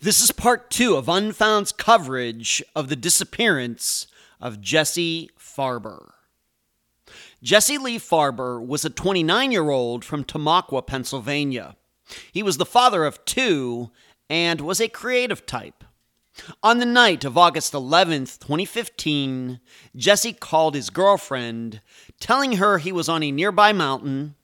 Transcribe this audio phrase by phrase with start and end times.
[0.00, 4.06] This is part two of Unfound's coverage of the disappearance
[4.40, 6.12] of Jesse Farber.
[7.42, 11.76] Jesse Lee Farber was a 29 year old from Tamaqua, Pennsylvania.
[12.32, 13.90] He was the father of two
[14.28, 15.84] and was a creative type.
[16.62, 19.60] On the night of August 11th, 2015,
[19.94, 21.82] Jesse called his girlfriend,
[22.20, 24.34] telling her he was on a nearby mountain,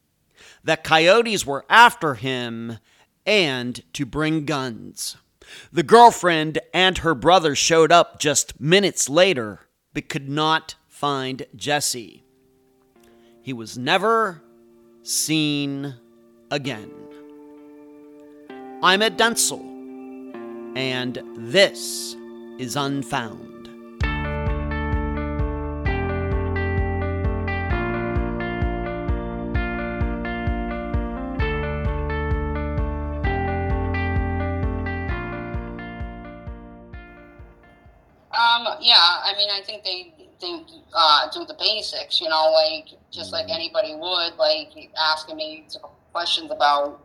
[0.62, 2.78] that coyotes were after him,
[3.24, 5.16] and to bring guns.
[5.72, 12.24] The girlfriend and her brother showed up just minutes later, but could not find Jesse.
[13.42, 14.42] He was never
[15.02, 15.94] seen
[16.50, 16.90] again.
[18.82, 19.62] I'm at Denzel,
[20.76, 22.14] and this
[22.58, 23.47] is Unfound.
[39.28, 43.46] I mean, I think they they uh, do the basics, you know, like just like
[43.50, 44.70] anybody would, like
[45.12, 45.66] asking me
[46.12, 47.04] questions about,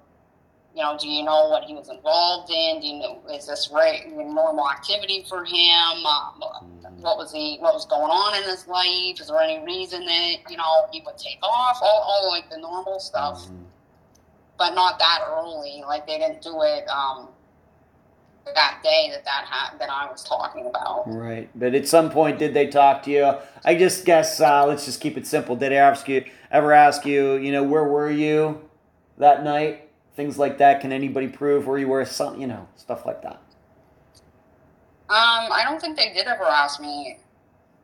[0.75, 2.79] you know, do you know what he was involved in?
[2.79, 6.05] Do you know is this right normal activity for him?
[6.05, 6.43] Um,
[7.01, 9.19] what was he what was going on in his life?
[9.19, 11.79] Is there any reason that you know he would take off?
[11.81, 13.47] All, all like the normal stuff,
[14.57, 15.83] but not that early.
[15.85, 16.87] Like they didn't do it.
[16.87, 17.29] Um,
[18.45, 21.03] that day that that ha- that I was talking about.
[21.07, 23.33] Right, but at some point, did they talk to you?
[23.63, 24.39] I just guess.
[24.39, 25.55] Uh, let's just keep it simple.
[25.55, 27.35] Did they ask you ever ask you?
[27.35, 28.69] You know, where were you
[29.17, 29.89] that night?
[30.15, 30.81] Things like that.
[30.81, 32.05] Can anybody prove where you were?
[32.05, 33.41] Some, you know, stuff like that.
[35.09, 37.19] Um, I don't think they did ever ask me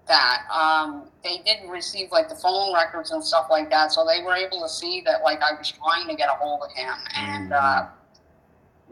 [0.08, 0.44] that.
[0.52, 4.36] Um, they did receive like the phone records and stuff like that, so they were
[4.36, 7.54] able to see that like I was trying to get a hold of him, and
[7.54, 7.88] uh,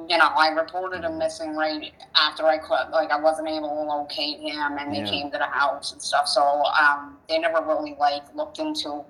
[0.08, 3.82] you know I reported him missing right after I could, like I wasn't able to
[3.84, 5.06] locate him, and they Yeah.
[5.10, 6.28] came to the house and stuff.
[6.28, 9.04] So um, they never really like looked into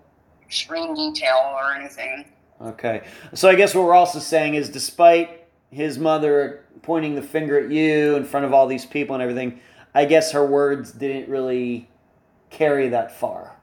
[0.45, 2.25] extreme detail or anything.
[2.61, 3.03] Okay.
[3.33, 7.69] So I guess what we're also saying is, despite his mother pointing the finger at
[7.71, 9.59] you in front of all these people and everything,
[9.93, 11.89] I guess her words didn't really
[12.49, 13.53] carry that far.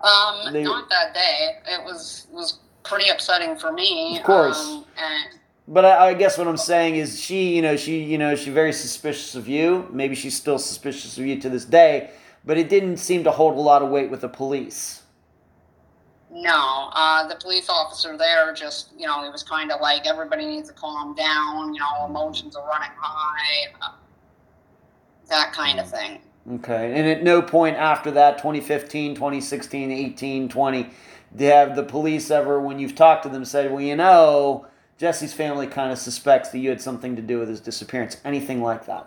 [0.00, 1.58] Um, They- not that day.
[1.68, 4.18] It was was pretty upsetting for me.
[4.18, 4.58] Of course.
[4.58, 5.38] Um, and
[5.68, 8.52] But I, I guess what I'm saying is, she, you know, she, you know, she's
[8.52, 9.88] very suspicious of you.
[9.90, 12.10] Maybe she's still suspicious of you to this day.
[12.44, 15.02] But it didn't seem to hold a lot of weight with the police.
[16.30, 20.46] no, uh, the police officer there just, you know, he was kind of like, everybody
[20.46, 21.74] needs to calm down.
[21.74, 23.72] You know, emotions are running high.
[23.82, 23.92] Uh,
[25.28, 26.20] that kind of thing.
[26.54, 26.92] Okay.
[26.98, 30.90] And at no point after that, 2015, 2016, 18, 20, did
[31.38, 34.66] have the police ever, when you've talked to them, said, well, you know,
[34.98, 38.18] Jesse's family kind of suspects that you had something to do with his disappearance.
[38.24, 39.06] Anything like that?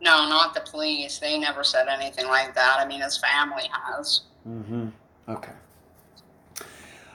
[0.00, 1.18] No, not the police.
[1.18, 2.78] They never said anything like that.
[2.80, 4.22] I mean, his family has.
[4.48, 4.88] Mm-hmm.
[5.28, 5.52] Okay.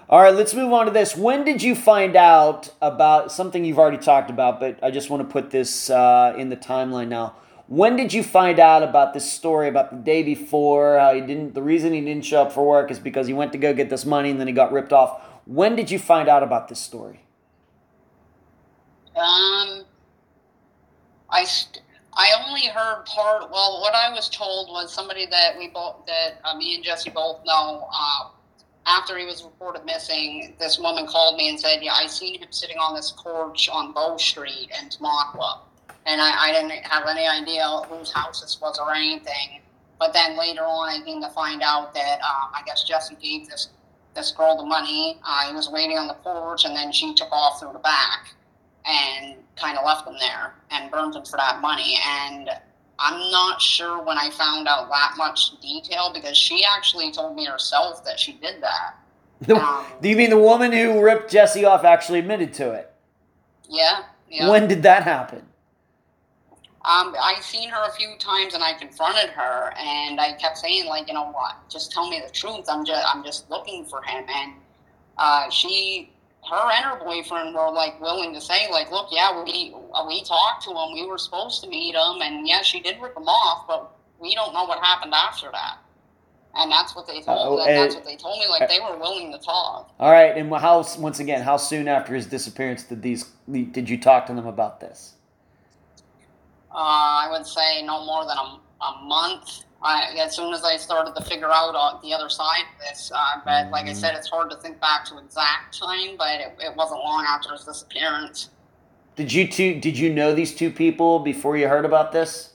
[0.09, 1.18] All right, let's move on to this.
[1.18, 5.28] When did you find out about something you've already talked about, but I just want
[5.28, 7.36] to put this uh, in the timeline now.
[7.68, 10.98] When did you find out about this story about the day before?
[10.98, 11.54] How he didn't.
[11.54, 13.90] The reason he didn't show up for work is because he went to go get
[13.90, 15.22] this money and then he got ripped off.
[15.46, 17.25] When did you find out about this story?
[19.16, 19.84] Um,
[21.30, 21.84] I st-
[22.14, 23.52] I only heard part.
[23.52, 27.10] Well, what I was told was somebody that we both that uh, me and Jesse
[27.10, 27.88] both know.
[27.92, 28.30] Uh,
[28.86, 32.48] after he was reported missing, this woman called me and said, "Yeah, I seen him
[32.52, 35.60] sitting on this porch on Bow Street in Tamaqua,"
[36.07, 39.62] and I, I didn't have any idea whose house this was or anything.
[40.00, 43.48] But then later on, I came to find out that um, I guess Jesse gave
[43.50, 43.69] this
[44.15, 45.19] this girl the money.
[45.24, 48.33] Uh, he was waiting on the porch, and then she took off through the back
[48.86, 51.98] and kind of left him there and burned him for that money.
[52.07, 52.50] And
[53.00, 57.45] I'm not sure when I found out that much detail because she actually told me
[57.45, 58.95] herself that she did that.
[59.56, 62.92] Um, Do you mean the woman who ripped Jesse off actually admitted to it?
[63.69, 64.03] yeah.
[64.30, 64.50] Yeah.
[64.50, 65.47] When did that happen?
[66.88, 70.86] Um, I seen her a few times, and I confronted her, and I kept saying,
[70.86, 71.57] like, you know what?
[71.69, 72.66] Just tell me the truth.
[72.69, 74.24] I'm just, I'm just looking for him.
[74.30, 74.54] And
[75.18, 76.13] uh, she,
[76.50, 79.75] her and her boyfriend were like willing to say, like, look, yeah, we
[80.07, 80.94] we talked to him.
[80.94, 83.92] We were supposed to meet him, and yeah, she did rip him off, but
[84.22, 85.80] we don't know what happened after that.
[86.56, 87.60] And that's what they told.
[87.60, 87.74] Uh-oh, me.
[87.74, 88.48] that's what they told me.
[88.48, 89.94] Like they were willing to talk.
[90.00, 94.00] All right, and how once again, how soon after his disappearance did these did you
[94.00, 95.16] talk to them about this?
[96.77, 99.63] Uh, I would say no more than a, a month.
[99.81, 103.12] I, as soon as I started to figure out uh, the other side of this,
[103.13, 106.56] uh, but like I said, it's hard to think back to exact time, but it,
[106.59, 108.51] it wasn't long after his disappearance.
[109.15, 112.53] Did you two did you know these two people before you heard about this?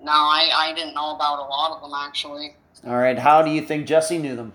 [0.00, 2.56] No, I, I didn't know about a lot of them actually.
[2.86, 4.54] All right, how do you think Jesse knew them?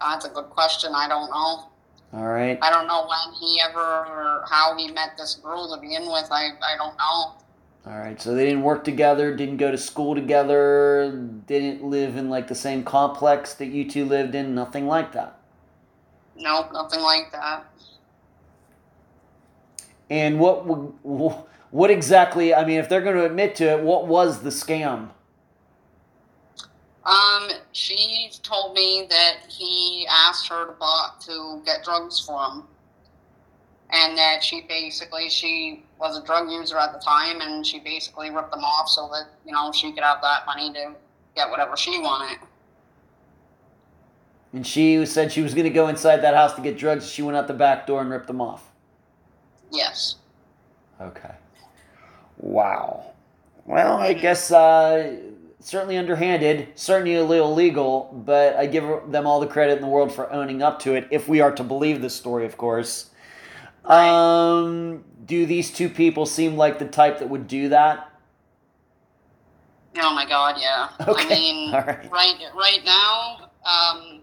[0.00, 0.92] That's a good question.
[0.94, 1.68] I don't know.
[2.14, 2.58] All right.
[2.62, 6.28] I don't know when he ever or how he met this girl to begin with.
[6.30, 7.34] I, I don't know.
[7.86, 12.30] All right, so they didn't work together, didn't go to school together, didn't live in
[12.30, 15.38] like the same complex that you two lived in, nothing like that.
[16.34, 17.66] No, nothing like that.
[20.08, 20.64] And what
[21.70, 22.54] what exactly?
[22.54, 25.10] I mean, if they're going to admit to it, what was the scam?
[27.06, 32.62] Um, she told me that he asked her to buy, to get drugs for him,
[33.90, 38.30] and that she basically she was a drug user at the time, and she basically
[38.30, 40.94] ripped them off so that you know she could have that money to
[41.36, 42.38] get whatever she wanted.
[44.54, 47.10] And she said she was going to go inside that house to get drugs.
[47.10, 48.70] She went out the back door and ripped them off.
[49.72, 50.16] Yes.
[51.00, 51.34] Okay.
[52.38, 53.12] Wow.
[53.66, 55.16] Well, I guess uh,
[55.64, 59.88] certainly underhanded, certainly a little illegal, but I give them all the credit in the
[59.88, 63.08] world for owning up to it, if we are to believe this story, of course.
[63.86, 68.12] Um, do these two people seem like the type that would do that?
[69.96, 70.90] Oh my God, yeah.
[71.08, 72.10] Okay, I mean, right.
[72.12, 74.20] right, right now, um,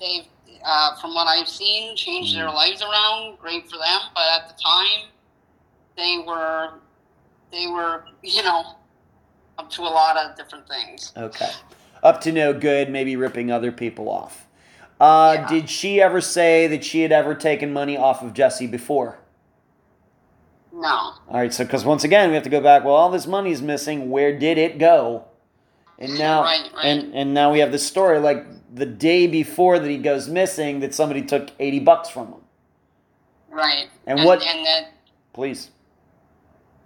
[0.00, 0.26] they've,
[0.64, 2.38] uh, from what I've seen, changed Mm.
[2.38, 3.38] their lives around.
[3.38, 5.08] Great for them, but at the time,
[5.96, 6.80] they were,
[7.52, 8.76] they were, you know,
[9.58, 11.12] up to a lot of different things.
[11.16, 11.50] Okay.
[12.02, 14.46] Up to no good, maybe ripping other people off.
[15.00, 15.48] Uh, Yeah.
[15.48, 19.18] Did she ever say that she had ever taken money off of Jesse before?
[20.74, 22.82] No, All right, so because once again we have to go back.
[22.82, 24.10] Well, all this money's missing.
[24.10, 25.24] Where did it go?
[25.98, 26.84] And now, Right, right.
[26.86, 28.18] and and now we have this story.
[28.20, 32.40] Like the day before that he goes missing, that somebody took eighty bucks from him.
[33.50, 33.88] right.
[34.06, 34.92] And what- And that,
[35.34, 35.70] Please.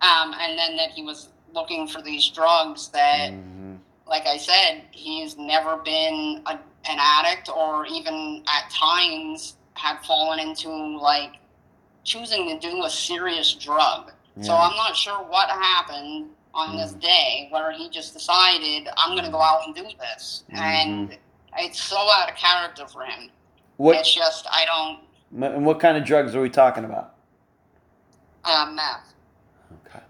[0.03, 3.33] um, and then that he was looking for these drugs that.
[3.33, 3.75] Mm-hmm.
[4.07, 10.39] like I said, he's never been a, an addict or even at times had fallen
[10.39, 10.69] into
[10.99, 11.35] like
[12.05, 14.13] choosing to do a serious drug.
[14.43, 19.25] So I'm not sure what happened on this day where he just decided I'm going
[19.25, 20.45] to go out and do this.
[20.51, 21.17] And
[21.59, 23.31] it's so out of character for him.
[23.79, 27.17] What It's just, I don't, and what kind of drugs are we talking about?
[28.47, 29.13] uh, meth.
[29.87, 30.05] Okay.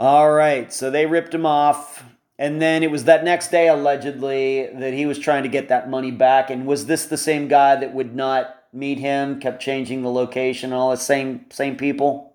[0.00, 2.04] All right, so they ripped him off,
[2.38, 5.90] and then it was that next day allegedly that he was trying to get that
[5.90, 6.48] money back.
[6.48, 10.72] And was this the same guy that would not meet him, kept changing the location,
[10.72, 12.32] all the same same people?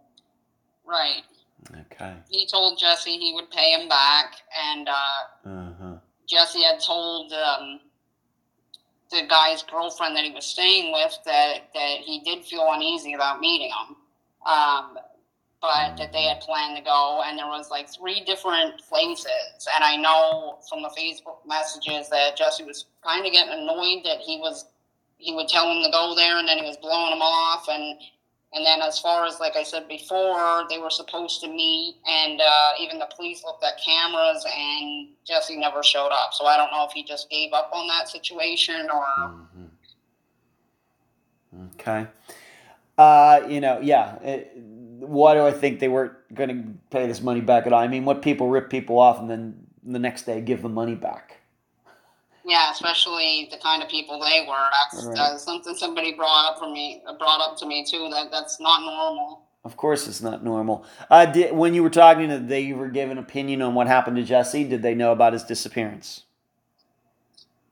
[0.86, 1.24] Right.
[1.92, 2.14] Okay.
[2.30, 4.36] He told Jesse he would pay him back,
[4.72, 5.96] and uh, Uh huh.
[6.30, 7.80] Jesse had told um,
[9.10, 13.40] the guy's girlfriend that he was staying with that, that he did feel uneasy about
[13.40, 13.96] meeting him.
[14.46, 15.00] Um,
[15.66, 19.68] but that they had planned to go, and there was like three different places.
[19.74, 24.20] And I know from the Facebook messages that Jesse was kind of getting annoyed that
[24.20, 24.66] he was
[25.18, 27.68] he would tell him to go there, and then he was blowing him off.
[27.70, 28.00] And
[28.54, 32.40] and then as far as like I said before, they were supposed to meet, and
[32.40, 36.34] uh, even the police looked at cameras, and Jesse never showed up.
[36.34, 39.06] So I don't know if he just gave up on that situation or.
[41.76, 42.08] Okay.
[42.98, 44.16] Uh, you know, yeah.
[44.22, 44.58] It,
[45.08, 47.80] why do I think they weren't going to pay this money back at all?
[47.82, 50.96] I mean, what people rip people off and then the next day give the money
[50.96, 51.38] back?
[52.48, 54.70] Yeah, especially the kind of people they were.
[54.92, 55.18] That's Right.
[55.18, 58.08] uh, something somebody brought up for me, brought up to me too.
[58.12, 59.42] That that's not normal.
[59.64, 60.86] Of course, it's not normal.
[61.10, 64.24] Uh, did, when you were talking to, they were giving opinion on what happened to
[64.24, 64.64] Jesse.
[64.64, 66.25] Did they know about his disappearance?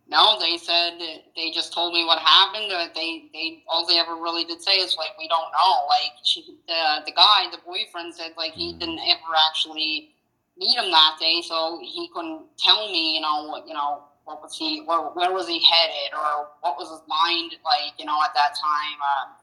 [0.08, 1.00] No, they said
[1.36, 2.70] they just told me what happened.
[2.94, 5.88] They they all they ever really did say is like we don't know.
[5.88, 10.12] Like she, the the guy, the boyfriend said like he didn't ever actually
[10.58, 13.16] meet him that day, so he couldn't tell me.
[13.16, 16.78] You know what you know what was he where, where was he headed or what
[16.78, 17.98] was his mind like.
[17.98, 19.00] You know at that time.
[19.02, 19.43] Uh,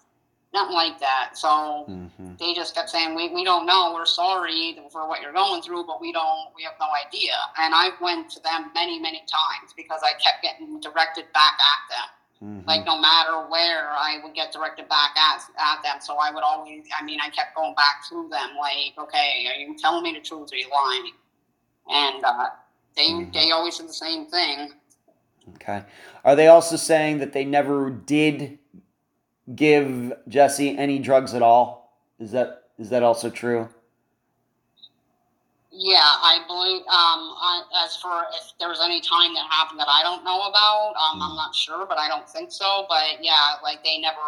[0.52, 1.30] nothing like that.
[1.35, 2.35] So mm-hmm.
[2.38, 3.92] they just kept saying, we, we don't know.
[3.95, 7.35] We're sorry for what you're going through, but we don't, we have no idea.
[7.59, 11.83] And I went to them many, many times because I kept getting directed back at
[11.90, 12.09] them.
[12.42, 12.69] Mm-hmm.
[12.69, 16.00] Like no matter where, I would get directed back at, at them.
[16.00, 19.61] So I would always, I mean, I kept going back to them, like, okay, are
[19.61, 20.50] you telling me the truth?
[20.50, 21.12] Or are you lying?
[21.90, 22.47] And uh,
[22.97, 23.30] they mm-hmm.
[23.33, 24.71] they always said the same thing.
[25.57, 25.83] Okay.
[26.25, 28.59] Are they also saying that they never did
[29.54, 31.97] give Jesse any drugs at all?
[32.19, 33.69] Is that is that also true?
[35.73, 36.80] Yeah, I believe.
[36.83, 40.42] Um, I, as for if there was any time that happened that I don't know
[40.42, 42.87] about, um, I'm not sure, but I don't think so.
[42.88, 44.19] But yeah, like they never,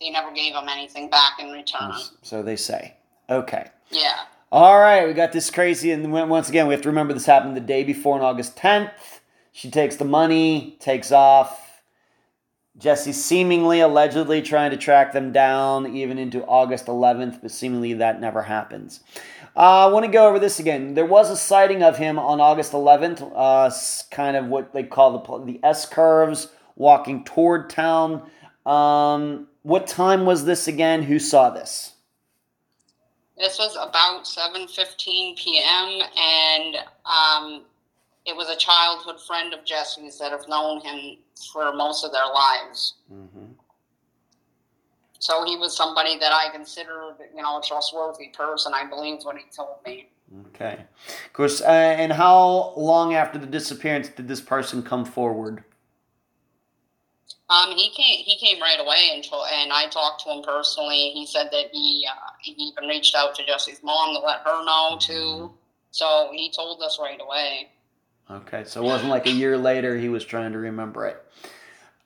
[0.00, 1.92] they never gave him anything back in return.
[2.22, 2.96] So they say.
[3.28, 3.68] Okay.
[3.90, 4.20] Yeah.
[4.50, 7.56] All right, we got this crazy, and once again, we have to remember this happened
[7.56, 8.90] the day before on August 10th.
[9.52, 11.59] She takes the money, takes off
[12.78, 18.20] Jesse seemingly, allegedly trying to track them down even into August 11th, but seemingly that
[18.20, 19.00] never happens.
[19.56, 20.94] Uh, I want to go over this again.
[20.94, 23.70] There was a sighting of him on August 11th, uh,
[24.14, 28.30] kind of what they call the, the S curves, walking toward town.
[28.64, 31.02] Um, what time was this again?
[31.02, 31.94] Who saw this?
[33.36, 36.02] This was about 7:15 p.m.
[36.16, 37.62] and um,
[38.26, 41.18] it was a childhood friend of Jesse's that have known him
[41.52, 42.94] for most of their lives.
[43.12, 43.52] Mm-hmm.
[45.18, 48.72] So he was somebody that I considered, you know, a trustworthy person.
[48.74, 50.08] I believed what he told me.
[50.48, 50.84] Okay.
[51.26, 55.64] Of course, uh, and how long after the disappearance did this person come forward?
[57.50, 58.24] Um, he came.
[58.24, 61.10] He came right away, and and I talked to him personally.
[61.10, 64.64] He said that he uh, he even reached out to Jesse's mom to let her
[64.64, 65.12] know too.
[65.12, 65.54] Mm-hmm.
[65.90, 67.70] So he told us right away.
[68.30, 71.24] Okay, so it wasn't like a year later he was trying to remember it.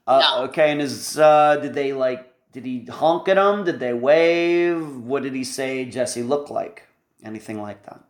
[0.07, 0.45] Uh, no.
[0.45, 2.33] Okay, and is uh, did they like?
[2.53, 3.65] Did he honk at him?
[3.65, 4.99] Did they wave?
[4.99, 6.87] What did he say Jesse looked like?
[7.25, 8.01] Anything like that?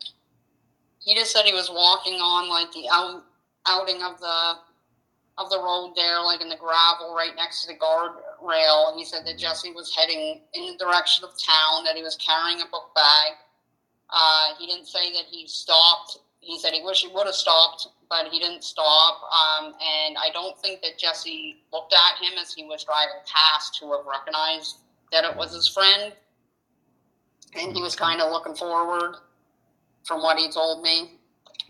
[0.99, 3.25] He just said he was walking on like the out,
[3.67, 4.55] outing of the
[5.37, 8.97] of the road there, like in the gravel right next to the guardrail.
[8.97, 12.61] He said that Jesse was heading in the direction of town, that he was carrying
[12.61, 13.33] a book bag.
[14.11, 16.19] Uh, he didn't say that he stopped.
[16.41, 19.23] He said he wished he would have stopped, but he didn't stop.
[19.23, 23.79] Um, and I don't think that Jesse looked at him as he was driving past
[23.81, 24.79] to have recognized
[25.13, 26.13] that it was his friend.
[27.57, 29.17] And he was kind of looking forward
[30.05, 31.13] from what he told me.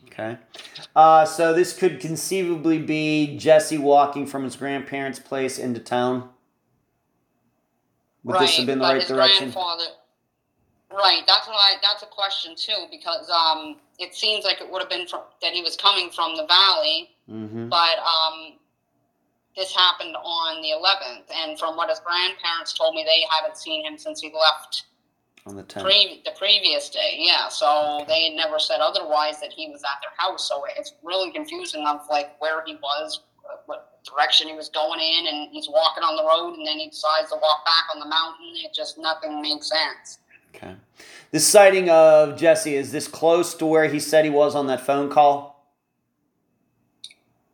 [0.07, 0.39] Okay.
[0.95, 6.31] Uh, so this could conceivably be Jesse walking from his grandparents' place into town.
[8.23, 9.51] Would right, this have been the right direction?
[9.51, 9.85] Grandfather,
[10.95, 11.23] Right.
[11.27, 11.75] That's what I.
[11.83, 15.53] That's a question too, because um, it seems like it would have been from that
[15.53, 17.69] he was coming from the valley, mm-hmm.
[17.69, 18.59] but um,
[19.57, 23.85] this happened on the 11th, and from what his grandparents told me, they haven't seen
[23.85, 24.85] him since he left
[25.47, 25.83] on the 10th.
[25.83, 27.17] Pre- the previous day.
[27.19, 27.49] Yeah.
[27.49, 28.05] So okay.
[28.09, 30.49] they had never said otherwise that he was at their house.
[30.49, 33.21] So it's really confusing of like where he was,
[33.67, 36.89] what direction he was going in, and he's walking on the road, and then he
[36.89, 38.55] decides to walk back on the mountain.
[38.57, 40.19] It just nothing makes sense.
[40.55, 40.75] Okay.
[41.31, 44.81] This sighting of Jesse, is this close to where he said he was on that
[44.81, 45.55] phone call?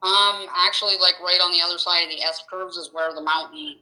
[0.03, 3.23] Um, actually, like right on the other side of the S curves is where the
[3.23, 3.77] mountain,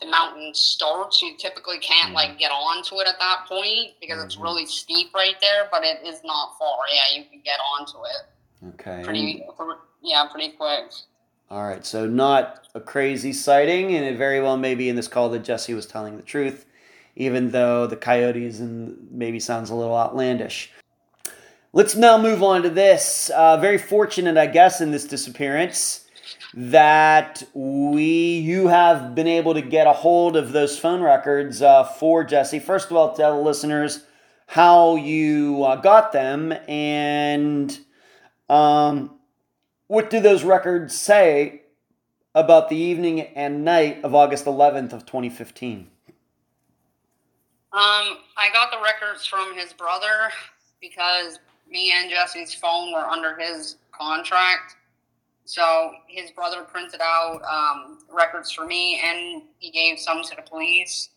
[0.00, 1.22] the mountain starts.
[1.22, 4.26] You typically can't like get onto it at that point because mm-hmm.
[4.26, 6.78] it's really steep right there, but it is not far.
[6.92, 8.74] Yeah, you can get onto it.
[8.74, 9.02] Okay.
[9.04, 9.44] Pretty,
[10.02, 10.92] yeah, pretty quick.
[11.50, 15.08] All right, so not a crazy sighting, and it very well may be in this
[15.08, 16.64] call that Jesse was telling the truth
[17.20, 20.72] even though the coyotes and maybe sounds a little outlandish.
[21.74, 23.30] Let's now move on to this.
[23.36, 26.06] Uh, very fortunate, I guess, in this disappearance
[26.54, 31.84] that we you have been able to get a hold of those phone records uh,
[31.84, 32.58] for Jesse.
[32.58, 34.04] First of all, tell the listeners
[34.46, 37.78] how you uh, got them and
[38.48, 39.10] um,
[39.88, 41.62] what do those records say
[42.34, 45.90] about the evening and night of August 11th of 2015.
[47.72, 50.30] Um, I got the records from his brother
[50.80, 51.38] because
[51.70, 54.74] me and Jesse's phone were under his contract.
[55.44, 60.42] So his brother printed out um, records for me, and he gave some to the
[60.42, 61.10] police.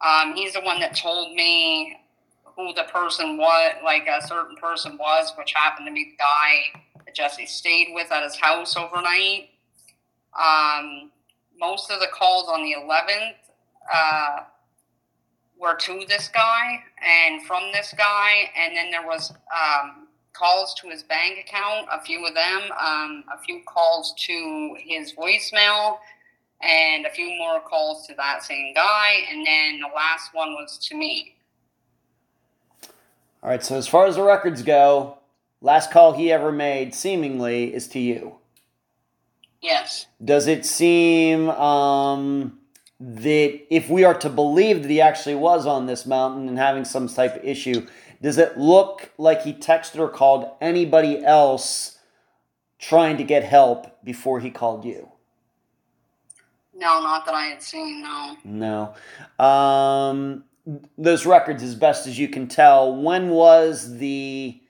[0.00, 1.96] Um, he's the one that told me
[2.56, 6.82] who the person was, like a certain person was, which happened to be the guy
[7.04, 9.50] that Jesse stayed with at his house overnight.
[10.40, 11.10] Um,
[11.58, 13.34] most of the calls on the 11th
[13.92, 14.40] uh,
[15.58, 20.88] were to this guy and from this guy, and then there was um, calls to
[20.88, 25.98] his bank account, a few of them, um, a few calls to his voicemail,
[26.62, 30.78] and a few more calls to that same guy, and then the last one was
[30.78, 31.34] to me.
[33.42, 35.18] All right, so as far as the records go,
[35.60, 38.36] last call he ever made, seemingly, is to you.
[39.60, 40.06] Yes.
[40.22, 42.58] Does it seem um,
[42.98, 46.84] that if we are to believe that he actually was on this mountain and having
[46.84, 47.86] some type of issue,
[48.22, 51.98] does it look like he texted or called anybody else
[52.78, 55.10] trying to get help before he called you?
[56.74, 58.36] No, not that I had seen, no.
[58.44, 59.44] No.
[59.44, 60.44] Um,
[60.98, 64.60] those records, as best as you can tell, when was the.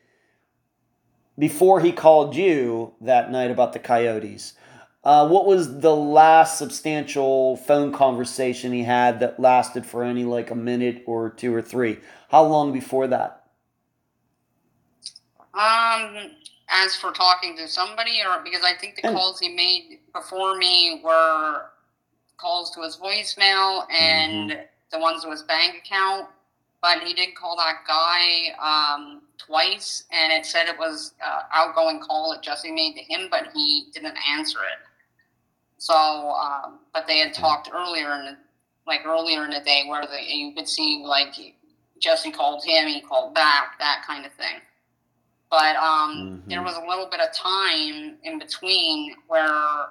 [1.38, 4.54] Before he called you that night about the coyotes,
[5.06, 10.50] uh, what was the last substantial phone conversation he had that lasted for any like
[10.50, 11.98] a minute or two or three?
[12.28, 13.44] How long before that?
[15.54, 16.32] Um,
[16.68, 20.56] as for talking to somebody, or because I think the And- calls he made before
[20.56, 21.66] me were
[22.36, 24.58] calls to his voicemail and
[24.90, 26.28] the ones to his bank account.
[26.82, 32.00] But he did call that guy um, twice, and it said it was uh, outgoing
[32.00, 34.82] call that Jesse made to him, but he didn't answer it.
[35.78, 38.36] So, um, but they had talked earlier in the,
[38.86, 41.34] like earlier in the day where the, you could see like
[42.00, 44.60] Jesse called him, he called back, that kind of thing.
[45.50, 46.50] But um, Mhm.
[46.50, 49.88] there was a little bit of time in between where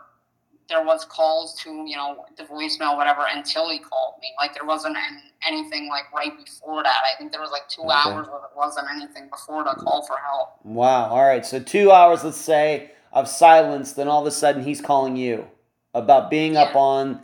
[0.68, 4.28] there was calls to you know the voicemail whatever until he called me.
[4.40, 7.02] Like there wasn't an, anything like right before that.
[7.14, 7.92] I think there was like two Okay.
[7.94, 10.60] hours where there wasn't anything before the call for help.
[10.64, 11.10] Wow.
[11.10, 11.46] All right.
[11.46, 13.94] So two hours, let's say, of silence.
[13.94, 15.48] Then all of a sudden he's calling you
[15.96, 17.22] about being up on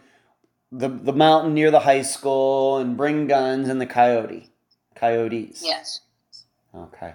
[0.71, 4.49] the the mountain near the high school and bring guns and the coyote,
[4.95, 5.61] coyotes.
[5.63, 6.01] Yes.
[6.73, 7.13] Okay.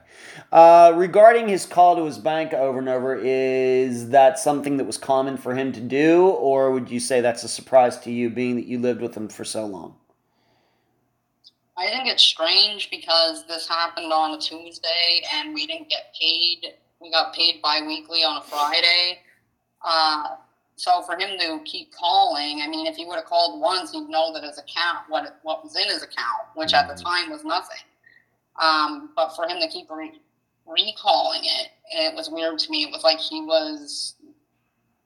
[0.53, 4.99] Uh, regarding his call to his bank over and over, is that something that was
[4.99, 8.57] common for him to do, or would you say that's a surprise to you, being
[8.57, 9.97] that you lived with him for so long?
[11.79, 16.75] I think it's strange because this happened on a Tuesday and we didn't get paid.
[17.01, 19.21] We got paid bi-weekly on a Friday.
[19.83, 20.37] Uh,
[20.77, 24.09] so for him to keep calling, I mean, if he would have called once, he'd
[24.09, 27.45] know that his account, what what was in his account, which at the time was
[27.45, 27.79] nothing.
[28.63, 30.21] Um, but for him to keep re-
[30.67, 32.85] recalling it, it was weird to me.
[32.85, 34.15] It was like he was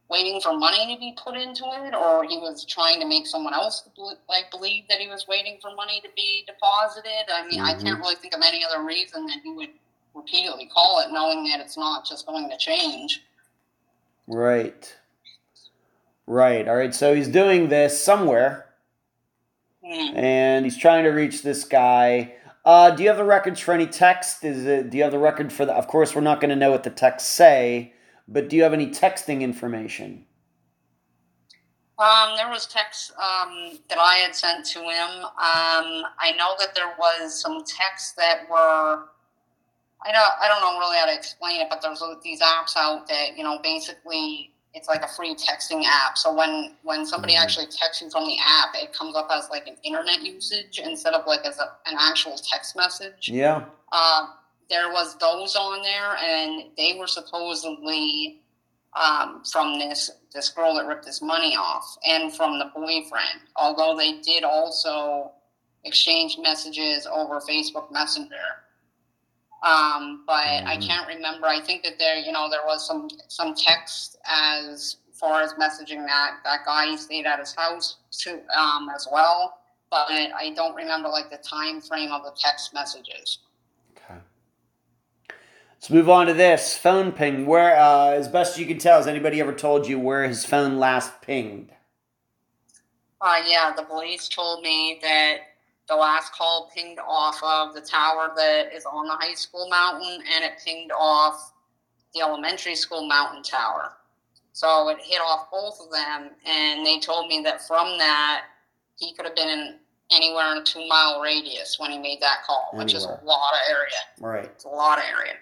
[0.09, 3.55] waiting for money to be put into it, or he was trying to make someone
[3.55, 3.89] else
[4.29, 7.33] like believe that he was waiting for money to be deposited.
[7.33, 9.71] I mean, I can't really think of any other reason that he would
[10.17, 13.23] repeatedly call it, knowing that it's not just going to change.
[14.27, 14.97] Right.
[16.31, 16.69] Right.
[16.69, 16.95] All right.
[16.95, 18.67] So he's doing this somewhere,
[19.85, 20.17] Hmm.
[20.17, 22.37] and he's trying to reach this guy.
[22.65, 24.45] Uh, do you have the records for any text?
[24.45, 24.91] Is it?
[24.91, 25.73] Do you have the record for the?
[25.73, 27.95] Of course, we're not going to know what the texts say,
[28.29, 30.25] but do you have any texting information?
[31.99, 35.25] Um, there was texts um, that I had sent to him.
[35.25, 39.09] Um, I know that there was some texts that were.
[40.07, 40.33] I don't.
[40.41, 43.43] I don't know really how to explain it, but there's these apps out that you
[43.43, 46.17] know basically it's like a free texting app.
[46.17, 49.67] So when when somebody actually texts you from the app, it comes up as like
[49.67, 53.29] an internet usage instead of like as a, an actual text message.
[53.29, 53.65] Yeah.
[53.93, 54.27] uh,
[54.69, 58.41] there was those on there, and they were supposedly
[58.95, 63.41] um, from this this girl that ripped his money off, and from the boyfriend.
[63.57, 65.33] Although they did also
[65.85, 68.37] exchange messages over Facebook Messenger.
[69.63, 70.87] Um, but I Mhm.
[70.87, 71.47] can't remember.
[71.47, 76.07] I think that there, you know, there was some some text as far as messaging
[76.07, 79.59] that that guy stayed at his house to um, as well.
[79.91, 83.41] But I don't remember like the time frame of the text messages.
[83.97, 84.21] Okay.
[85.73, 87.47] Let's move on to this phone ping.
[87.47, 90.79] Where, uh, as best you can tell, has anybody ever told you where his phone
[90.79, 91.73] last pinged?
[93.21, 95.39] Uh, yeah, the police told me that
[95.91, 100.23] the last call pinged off of the tower that is on the high school mountain,
[100.35, 101.53] and it pinged off
[102.15, 103.93] the elementary school mountain tower.
[104.53, 108.45] So it hit off both of them, and they told me that from that,
[108.99, 109.77] he could have been in
[110.13, 113.55] anywhere in a two mile radius when he made that call, which is a lot
[113.55, 114.01] of area.
[114.21, 114.45] Right.
[114.45, 115.35] It's a lot of area.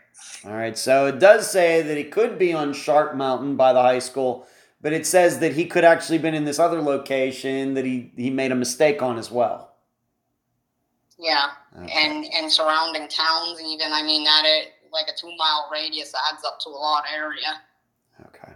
[0.45, 0.77] All right.
[0.77, 4.47] So it does say that he could be on Sharp Mountain by the high school,
[4.81, 8.31] but it says that he could actually been in this other location that he he
[8.31, 9.68] made a mistake on as well.
[11.19, 11.93] Yeah, Okay.
[11.93, 13.93] and and surrounding towns, even.
[13.93, 17.11] I mean, that it like a two mile radius adds up to a lot of
[17.15, 17.61] area.
[18.27, 18.53] Okay.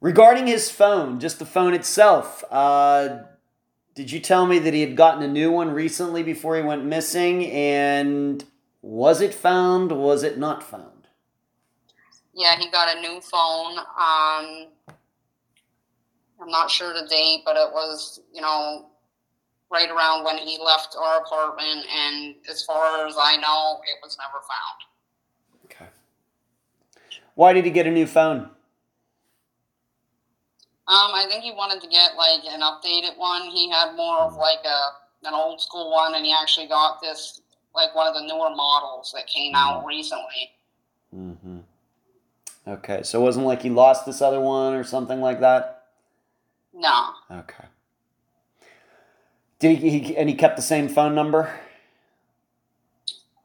[0.00, 3.20] Regarding his phone, just the phone itself, uh,
[3.94, 6.84] did you tell me that he had gotten a new one recently before he went
[6.84, 7.44] missing?
[7.46, 8.44] And
[8.82, 9.92] was it found?
[9.92, 11.08] Was it not found?
[12.32, 13.78] Yeah, he got a new phone.
[13.78, 14.68] Um,
[16.40, 18.89] I'm not sure the date, but it was, you know,
[19.70, 21.86] right around when he left our apartment.
[21.94, 25.66] And as far as I know, it was never found.
[25.66, 25.90] Okay.
[27.34, 28.50] Why did he get a new phone?
[30.88, 33.42] Um, I think he wanted to get like an updated one.
[33.42, 37.42] He had more of like a an old school one, and he actually got this
[37.74, 40.50] like one of the newer models that came out recently.
[41.14, 41.58] Mm-hmm.
[42.66, 45.84] Okay, so it wasn't like he lost this other one or something like that.
[46.74, 47.64] No, Okay.
[49.60, 51.52] Did he, he and he kept the same phone number?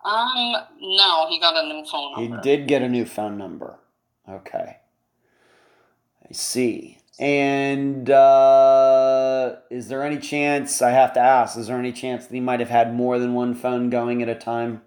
[0.05, 2.37] um, no, he got a new phone number.
[2.37, 3.77] He did get a new phone number.
[4.27, 4.77] Okay.
[6.27, 6.99] I see.
[7.17, 12.33] And uh, is there any chance, I have to ask, is there any chance that
[12.33, 14.81] he might have had more than one phone going at a time?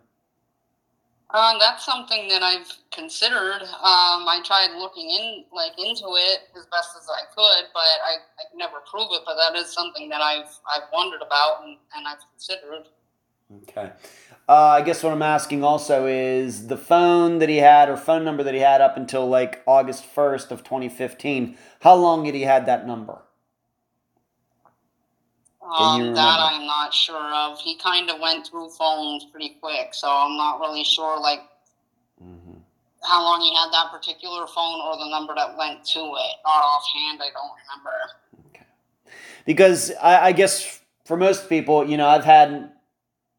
[1.31, 3.61] Um, that's something that I've considered.
[3.61, 8.17] Um, I tried looking in like into it as best as I could, but I,
[8.17, 9.23] I never prove it.
[9.27, 12.89] But that is something that I've I've wondered about and, and I've considered.
[13.63, 13.93] Okay.
[14.49, 18.25] Uh, I guess what I'm asking also is the phone that he had or phone
[18.25, 22.43] number that he had up until like August 1st of 2015, how long had he
[22.43, 23.23] had that number?
[25.77, 26.39] Um, that?
[26.41, 27.59] I'm not sure of.
[27.61, 31.41] He kind of went through phones pretty quick, so I'm not really sure like
[32.23, 32.59] Mm-hmm.
[33.05, 36.35] how long he had that particular phone or the number that went to it.
[36.45, 38.65] Not offhand, I don't remember.
[39.47, 42.73] because I, I guess for most people, you know, I've had,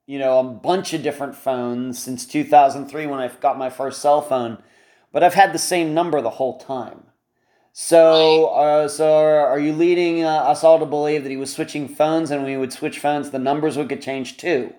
[0.08, 4.22] you know, a bunch of different phones since 2003 when I got my first cell
[4.22, 4.64] phone,
[5.12, 7.04] but I've had the same number the whole time.
[7.82, 11.88] So, uh, so are you leading uh, us all to believe that he was switching
[11.88, 14.74] phones, and when he would switch phones, the numbers would get changed too?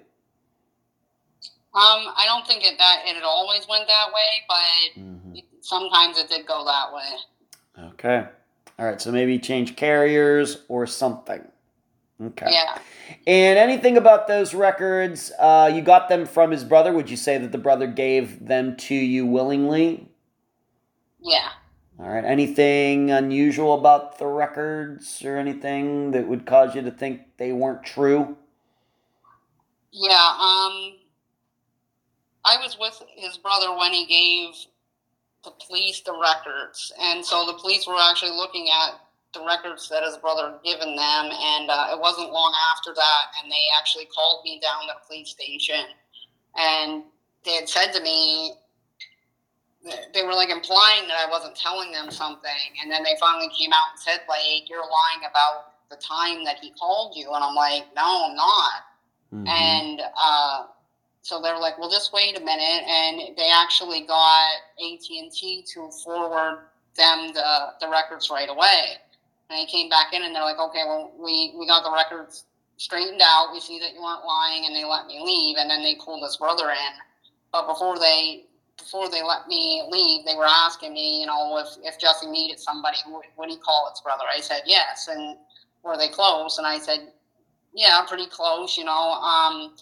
[1.75, 5.39] Um, I don't think it that it always went that way, but Mm-hmm.
[5.63, 7.87] sometimes it did go that way.
[7.95, 8.27] Okay.
[8.79, 9.01] All right.
[9.01, 11.43] So maybe change carriers or something.
[12.23, 12.49] Okay.
[12.51, 12.79] Yeah.
[13.27, 15.33] And anything about those records?
[15.39, 16.93] Uh, you got them from his brother.
[16.93, 20.11] Would you say that the brother gave them to you willingly?
[21.19, 21.49] Yeah.
[22.03, 22.25] All right.
[22.25, 27.85] Anything unusual about the records or anything that would cause you to think they weren't
[27.85, 28.39] true?
[29.93, 30.15] Yeah.
[30.15, 30.95] Um,
[32.43, 34.55] I was with his brother when he gave
[35.45, 38.95] the police the records, and so the police were actually looking at
[39.35, 43.23] the records that his brother had given them, and uh, it wasn't long after that,
[43.43, 45.85] and they actually called me down to the police station,
[46.57, 47.05] and
[47.45, 48.55] they had said to me.
[49.83, 53.73] They were like implying that I wasn't telling them something, and then they finally came
[53.73, 57.55] out and said, "Like you're lying about the time that he called you," and I'm
[57.55, 58.85] like, "No, I'm not."
[59.33, 59.49] Mhm.
[59.49, 60.66] and uh,
[61.23, 65.33] so they were like, "Well, just wait a minute," and they actually got AT and
[65.33, 66.66] T to forward
[66.97, 68.99] them the the records right away.
[69.49, 72.45] And they came back in and they're like, "Okay, well, we we got the records
[72.77, 73.53] straightened out.
[73.53, 75.57] We see that you weren't lying," and they let me leave.
[75.57, 76.93] And then they pulled his brother in.
[77.51, 78.45] But before they
[78.81, 82.59] before they let me leave, they were asking me, you know, if if Jesse needed
[82.59, 84.25] somebody, would, would he call his brother?
[84.35, 85.37] I said yes, and
[85.85, 86.59] were they close?
[86.59, 87.12] And I said
[87.75, 89.12] yeah, pretty close, you know.
[89.12, 89.75] Um,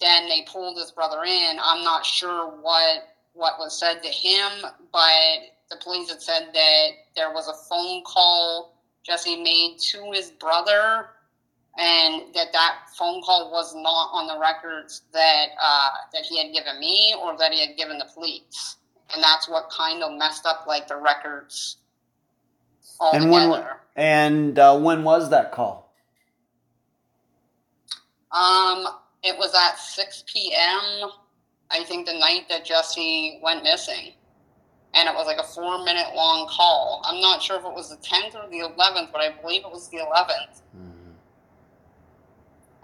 [0.00, 1.56] then they pulled his brother in.
[1.62, 4.50] I'm not sure what what was said to him,
[4.92, 5.38] but
[5.70, 11.08] the police had said that there was a phone call Jesse made to his brother,
[11.78, 16.52] and that that phone call was not on the records that uh, that he had
[16.52, 18.76] given me or that he had given the police,
[19.12, 21.78] and that's what kind of messed up like the records
[23.14, 23.64] And when
[23.96, 25.92] and uh, when was that call?
[28.32, 28.86] Um,
[29.22, 31.10] it was at 6 p.m.
[31.70, 34.12] I think the night that Jesse went missing,
[34.92, 37.02] and it was like a four-minute long call.
[37.04, 39.70] I'm not sure if it was the 10th or the 11th, but I believe it
[39.70, 40.62] was the 11th.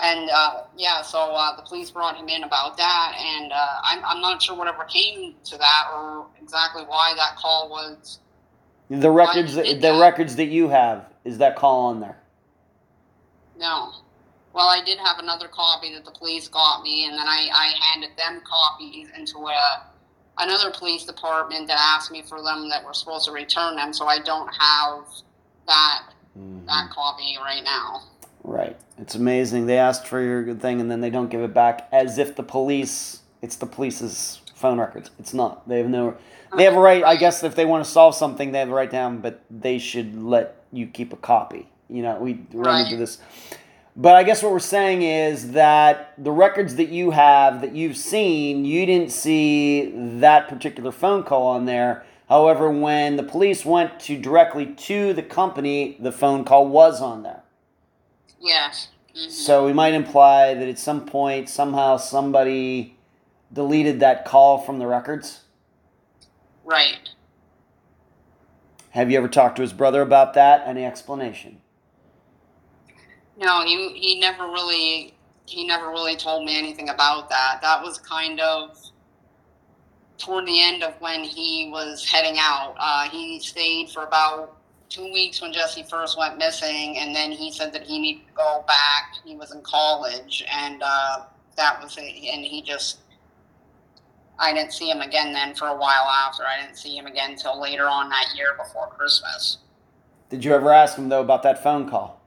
[0.03, 4.05] And uh, yeah, so uh, the police brought him in about that, and uh, I'm,
[4.05, 8.21] I'm not sure whatever came to that or exactly why that call was.
[8.89, 10.01] The records, did the that.
[10.01, 12.19] records that you have, is that call on there?
[13.59, 13.93] No.
[14.53, 17.73] Well, I did have another copy that the police got me, and then I, I
[17.85, 19.83] handed them copies into a,
[20.39, 24.07] another police department that asked me for them that were supposed to return them, so
[24.07, 25.07] I don't have
[25.67, 26.03] that
[26.67, 28.03] that copy right now.
[28.43, 28.77] Right.
[28.99, 29.67] It's amazing.
[29.67, 32.37] They asked for your good thing and then they don't give it back as if
[32.37, 35.11] the police, it's the police's phone records.
[35.19, 35.69] It's not.
[35.69, 36.17] They have no.
[36.57, 37.05] They have a right.
[37.05, 39.79] I guess if they want to solve something, they have a right down, but they
[39.79, 41.69] should let you keep a copy.
[41.89, 43.19] You know, we run into this.
[43.97, 47.97] But I guess what we're saying is that the records that you have that you've
[47.97, 52.05] seen, you didn't see that particular phone call on there.
[52.29, 57.25] However, when the police went to directly to the company, the phone call was on
[57.25, 57.40] there.
[58.41, 58.89] Yes.
[59.15, 59.31] Mhm.
[59.31, 62.97] So we might imply that at some point, somehow, somebody
[63.53, 65.41] deleted that call from the records.
[66.65, 67.11] Right.
[68.91, 70.67] Have you ever talked to his brother about that?
[70.67, 71.61] Any explanation?
[73.37, 75.15] No, he he never really
[75.47, 77.61] he never really told me anything about that.
[77.63, 78.79] That was kind of
[80.19, 82.75] toward the end of when he was heading out.
[82.79, 84.60] Uh, he stayed for about
[84.91, 88.35] two weeks when Jesse first went missing, and then he said that he needed to
[88.35, 89.15] go back.
[89.25, 91.25] He was in college, and uh,
[91.57, 92.03] that was it.
[92.03, 92.99] And he just
[94.39, 96.43] I didn't see him again then for a while after.
[96.45, 99.59] I didn't see him again until later on that year before Christmas.
[100.31, 102.21] Did you ever ask him though about that phone call?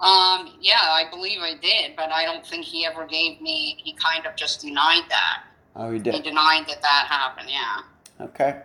[0.00, 3.76] Um, yeah, I believe I did, but I don't think he ever gave me.
[3.78, 5.44] He kind of just denied that.
[5.76, 6.14] Oh, he did.
[6.14, 7.48] He denied that that happened.
[7.48, 8.24] Yeah.
[8.24, 8.62] Okay.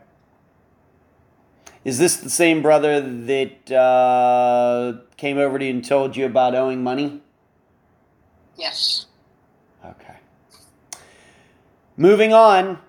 [1.88, 6.54] Is this the same brother that uh, came over to you and told you about
[6.54, 7.22] owing money?
[8.58, 9.06] Yes.
[9.86, 10.18] Okay.
[11.96, 12.80] Moving on.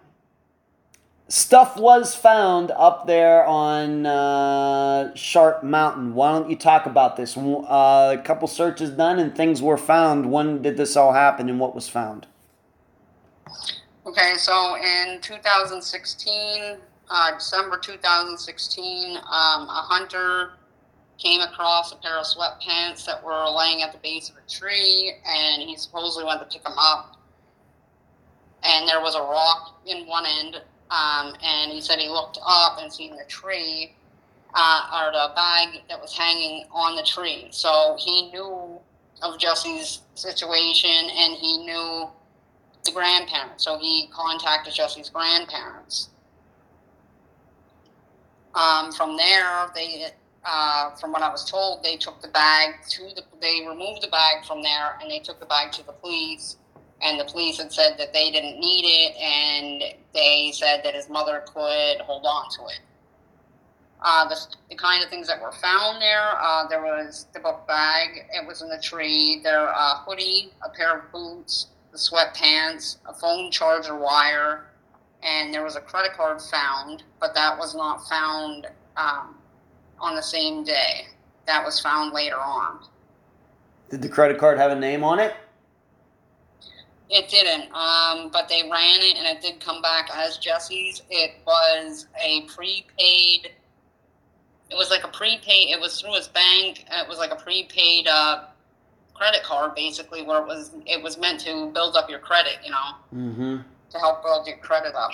[1.28, 6.14] Stuff was found up there on uh, Sharp Mountain.
[6.14, 7.36] Why don't you talk about this?
[7.36, 10.32] Uh, a couple searches done and things were found.
[10.32, 12.26] When did this all happen and what was found?
[14.04, 16.78] Okay, so in 2016,
[17.10, 20.52] uh, December 2016, um, a hunter
[21.18, 25.14] came across a pair of sweatpants that were laying at the base of a tree,
[25.26, 27.16] and he supposedly went to pick them up.
[28.62, 30.56] And there was a rock in one end,
[30.90, 33.94] um, and he said he looked up and seen the tree,
[34.54, 37.48] uh, or the bag that was hanging on the tree.
[37.50, 38.78] So he knew
[39.22, 42.08] of Jesse's situation, and he knew
[42.84, 43.64] the grandparents.
[43.64, 46.10] So he contacted Jesse's grandparents.
[48.58, 50.06] Um, from there, they,
[50.44, 54.08] uh, from what I was told, they took the bag to the, they removed the
[54.08, 56.56] bag from there and they took the bag to the police.
[57.00, 61.08] And the police had said that they didn't need it, and they said that his
[61.08, 62.80] mother could hold on to it.
[64.02, 64.36] Uh, the,
[64.68, 68.44] the kind of things that were found there, uh, there was the book bag, it
[68.44, 73.52] was in the tree, their uh, hoodie, a pair of boots, the sweatpants, a phone
[73.52, 74.67] charger wire,
[75.22, 79.34] and there was a credit card found, but that was not found um,
[79.98, 81.06] on the same day.
[81.46, 82.80] That was found later on.
[83.90, 85.34] Did the credit card have a name on it?
[87.10, 91.02] It didn't, um, but they ran it and it did come back as Jesse's.
[91.08, 93.52] It was a prepaid.
[94.70, 95.70] It was like a prepaid.
[95.70, 96.84] It was through his bank.
[96.90, 98.44] It was like a prepaid uh,
[99.14, 102.58] credit card, basically, where it was it was meant to build up your credit.
[102.62, 103.56] You know, Mm-hmm.
[103.90, 105.12] To help build your credit up.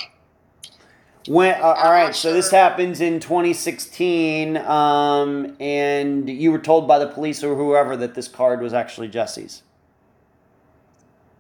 [1.26, 6.87] When, uh, all right, not so this happens in 2016, um, and you were told
[6.87, 9.62] by the police or whoever that this card was actually Jesse's.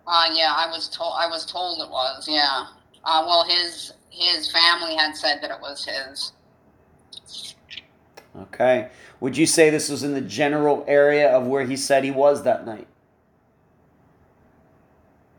[0.06, 1.14] Uh, yeah, I was told.
[1.18, 2.26] I was told it was.
[2.28, 2.66] Yeah.
[3.04, 6.32] Uh, well, his his family had said that it was his.
[8.36, 8.88] Okay.
[9.20, 12.42] Would you say this was in the general area of where he said he was
[12.44, 12.86] that night?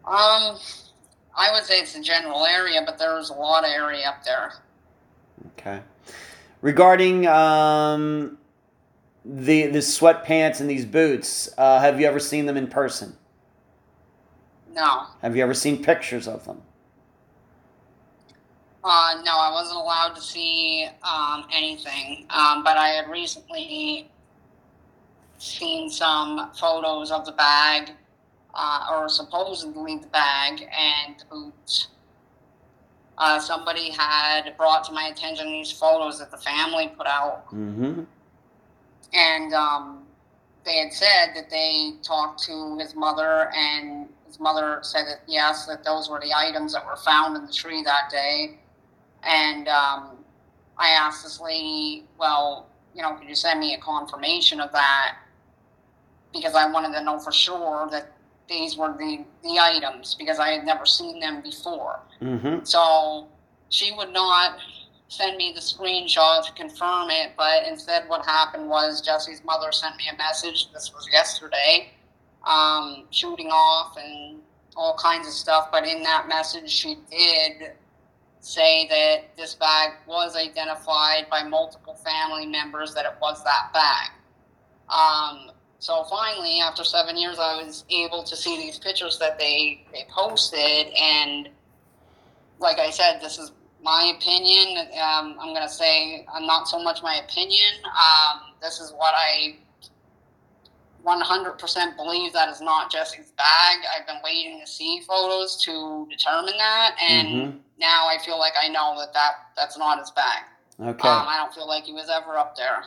[0.05, 0.57] Um,
[1.35, 4.53] I would say it's a general area, but there's a lot of area up there.
[5.57, 5.81] Okay.
[6.61, 8.37] Regarding um,
[9.23, 13.17] the the sweatpants and these boots, uh, have you ever seen them in person?
[14.73, 15.07] No.
[15.21, 16.61] Have you ever seen pictures of them?
[18.83, 24.11] Uh, no, I wasn't allowed to see um, anything, um, but I had recently
[25.39, 27.91] seen some photos of the bag,
[28.55, 31.87] uh, or supposedly the bag, and the boots.
[33.17, 38.03] Uh, somebody had brought to my attention these photos that the family put out, Mm-hmm.
[39.13, 40.03] and um,
[40.65, 45.65] they had said that they talked to his mother, and his mother said that yes,
[45.67, 48.57] that those were the items that were found in the tree that day.
[49.23, 50.17] And um,
[50.77, 55.17] I asked this lady, well, you know, could you send me a confirmation of that?
[56.33, 58.11] Because I wanted to know for sure that
[58.47, 61.99] these were the, the items because I had never seen them before.
[62.21, 62.63] Mm-hmm.
[62.63, 63.27] So
[63.69, 64.57] she would not
[65.07, 69.95] send me the screenshot to confirm it, but instead, what happened was Jesse's mother sent
[69.97, 70.71] me a message.
[70.73, 71.91] This was yesterday,
[72.45, 74.39] um, shooting off and
[74.75, 75.69] all kinds of stuff.
[75.71, 77.73] But in that message, she did
[78.39, 84.11] say that this bag was identified by multiple family members that it was that bag.
[84.89, 89.85] Um, so finally, after seven years, I was able to see these pictures that they,
[89.91, 90.87] they posted.
[90.99, 91.49] And
[92.59, 93.51] like I said, this is
[93.83, 94.87] my opinion.
[94.93, 97.71] Um, I'm going to say I'm not so much my opinion.
[97.85, 99.57] Um, this is what I
[101.05, 103.77] 100% believe that is not Jesse's bag.
[103.95, 107.59] I've been waiting to see photos to determine that, and Mhm.
[107.77, 110.43] now I feel like I know that, that that's not his bag.
[110.79, 111.07] Okay.
[111.07, 112.85] Um, I don't feel like he was ever up there.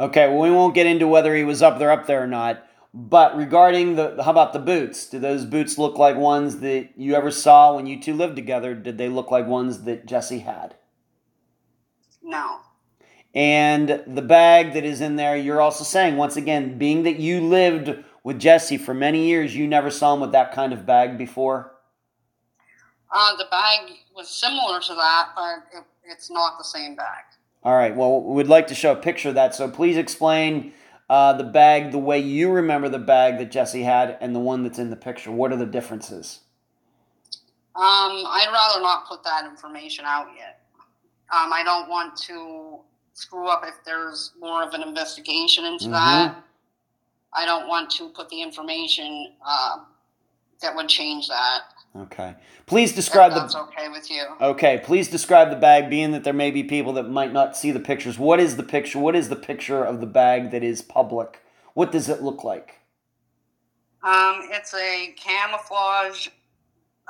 [0.00, 2.66] Okay, well, we won't get into whether he was up there, up there or not.
[2.94, 5.06] But regarding the, how about the boots?
[5.06, 8.74] Do those boots look like ones that you ever saw when you two lived together?
[8.74, 10.74] Did they look like ones that Jesse had?
[12.22, 12.60] No.
[13.34, 17.42] And the bag that is in there, you're also saying, once again, being that you
[17.42, 21.18] lived with Jesse for many years, you never saw him with that kind of bag
[21.18, 21.72] before?
[23.14, 27.24] Uh, the bag was similar to that, but it, it's not the same bag.
[27.62, 29.54] All right, well, we'd like to show a picture of that.
[29.54, 30.72] So please explain
[31.10, 34.62] uh, the bag the way you remember the bag that Jesse had and the one
[34.62, 35.30] that's in the picture.
[35.30, 36.40] What are the differences?
[37.76, 40.60] Um, I'd rather not put that information out yet.
[41.32, 42.80] Um, I don't want to
[43.12, 45.92] screw up if there's more of an investigation into Mhm.
[45.92, 46.36] that.
[47.32, 49.80] I don't want to put the information uh,
[50.62, 51.69] that would change that.
[51.96, 52.36] Okay.
[52.66, 53.60] Please describe if that's the.
[53.62, 54.22] okay with you.
[54.40, 57.72] Okay, please describe the bag, being that there may be people that might not see
[57.72, 58.18] the pictures.
[58.18, 58.98] What is the picture?
[59.00, 61.42] What is the picture of the bag that is public?
[61.74, 62.78] What does it look like?
[64.04, 66.28] Um, it's a camouflage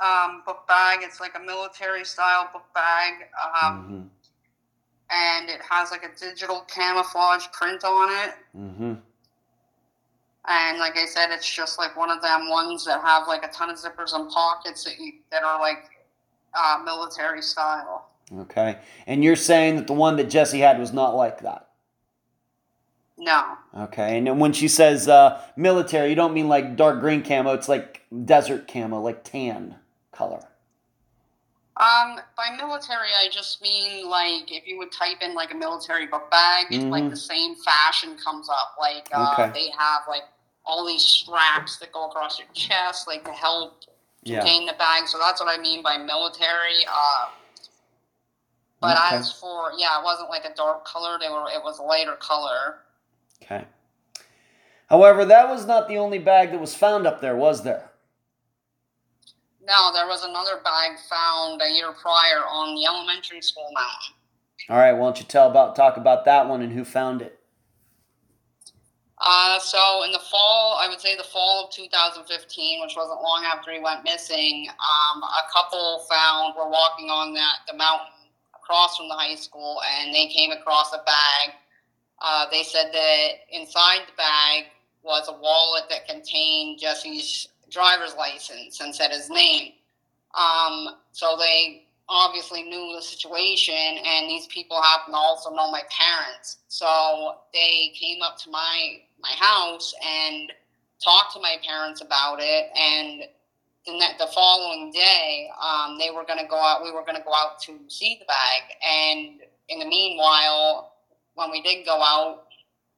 [0.03, 0.99] um, book bag.
[1.03, 3.13] It's like a military style book bag.
[3.61, 4.09] Um, Mhm.
[5.11, 8.35] and it has like a digital camouflage print on it.
[8.57, 8.93] Mm-hmm.
[10.47, 13.49] And like I said, it's just like one of them ones that have like a
[13.49, 15.89] ton of zippers and pockets that you, that are like
[16.53, 18.09] uh, military style.
[18.35, 18.79] Okay.
[19.05, 21.67] And you're saying that the one that Jesse had was not like that.
[23.17, 24.17] No, Okay.
[24.17, 27.53] And then when she says uh, military, you don't mean like dark green camo.
[27.53, 29.75] It's like desert camo, like tan
[30.11, 30.41] color.
[31.77, 36.05] Um, by military I just mean like if you would type in like a military
[36.07, 37.09] book bag, it's like Mhm.
[37.11, 38.75] the same fashion comes up.
[38.79, 39.51] Like uh, Okay.
[39.53, 40.23] they have like
[40.65, 43.85] all these straps that go across your chest, like to help
[44.23, 44.41] Yeah.
[44.41, 45.07] contain the bag.
[45.07, 46.85] So that's what I mean by military.
[46.87, 47.29] Uh,
[48.81, 49.15] but Okay.
[49.17, 51.17] as for yeah, it wasn't like a dark color.
[51.19, 52.79] They were it was a lighter color.
[53.43, 53.65] Okay.
[54.89, 57.90] However, that was not the only bag that was found up there, was there?
[59.71, 64.15] No, there was another bag found a year prior on the elementary school mountain.
[64.69, 64.91] All right.
[64.91, 67.39] Why don't you tell about talk about that one and who found it?
[69.17, 73.45] Uh, so in the fall, I would say the fall of 2015, which wasn't long
[73.45, 78.07] after he went missing, um, a couple found were walking on that the mountain
[78.53, 81.55] across from the high school, and they came across a bag.
[82.21, 84.65] Uh, they said that inside the bag
[85.01, 89.73] was a wallet that contained Jesse's driver's license and said his name.
[90.35, 95.81] Um, so they obviously knew the situation, and these people happen to also know my
[95.89, 96.57] parents.
[96.67, 100.51] So they came up to my my house and
[101.03, 102.69] talked to my parents about it.
[102.77, 103.23] And
[103.85, 106.83] the the following day, um, they were going to go out.
[106.83, 110.93] We were going to go out to see the bag, and in the meanwhile,
[111.35, 112.43] when we did go out,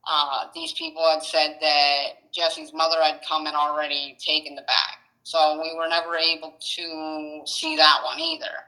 [0.07, 4.97] uh, these people had said that Jesse's mother had come and already taken the bag.
[5.23, 8.65] So we were never able to see that one either.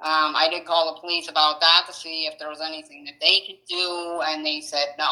[0.00, 3.14] Um, I did call the police about that to see if there was anything that
[3.20, 5.10] they could do, and they said no.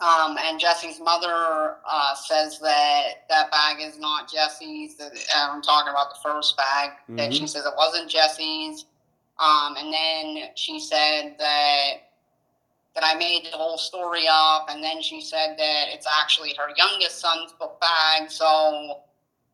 [0.00, 4.96] Um, and Jesse's mother uh, says that that bag is not Jesse's.
[4.96, 6.90] That I'm talking about the first bag.
[7.10, 7.48] That she Mhm.
[7.48, 8.86] says it wasn't Jesse's.
[9.38, 11.92] Um, and then she said that
[12.94, 16.68] that I made the whole story up, and then she said that it's actually her
[16.76, 18.30] youngest son's book bag.
[18.30, 19.00] So,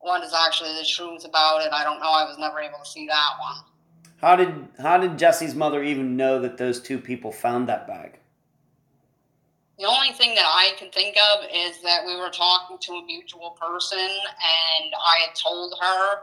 [0.01, 1.73] what is actually the truth about it?
[1.73, 2.11] I don't know.
[2.11, 3.65] I was never able to see that one.
[4.21, 8.19] How did how did Jesse's mother even know that those two people found that bag?
[9.79, 13.05] The only thing that I can think of is that we were talking to a
[13.07, 16.19] mutual person, and I had told her,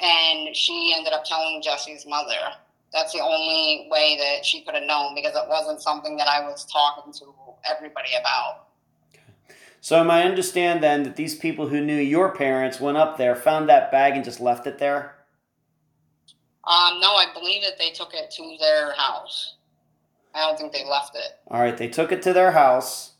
[0.00, 2.54] and she ended up telling Jesse's mother.
[2.92, 6.40] That's the only way that she could have known because it wasn't something that I
[6.40, 7.26] was talking to
[7.68, 8.68] everybody about.
[9.80, 13.36] So am I understand then that these people who knew your parents went up there,
[13.36, 15.14] found that bag, and just left it there?
[16.64, 19.54] Um, no, I believe that they took it to their house.
[20.34, 21.38] I don't think they left it.
[21.48, 23.12] All right, they took it to their house,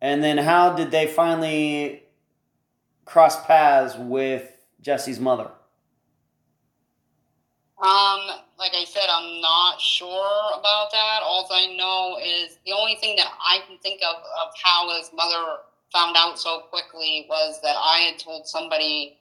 [0.00, 2.04] and then how did they finally
[3.04, 5.50] cross paths with Jesse's mother?
[7.82, 8.20] Um,
[8.60, 11.20] like I said, I'm not sure about that.
[11.24, 15.10] All I know is the only thing that I can think of of how his
[15.14, 19.18] mother found out so quickly was that I had told somebody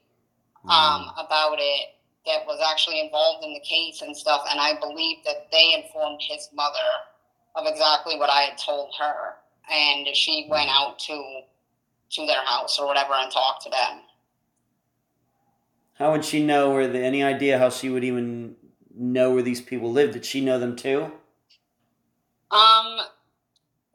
[0.66, 5.20] um, about it that was actually involved in the case and stuff, and I believe
[5.26, 6.90] that they informed his mother
[7.56, 9.36] of exactly what I had told her,
[9.72, 11.42] and she went out to
[12.12, 14.02] to their house or whatever and talked to them.
[15.94, 18.56] How would she know, or the, any idea how she would even
[19.00, 20.12] know where these people live?
[20.12, 21.12] Did she know them too?
[22.52, 23.00] Um,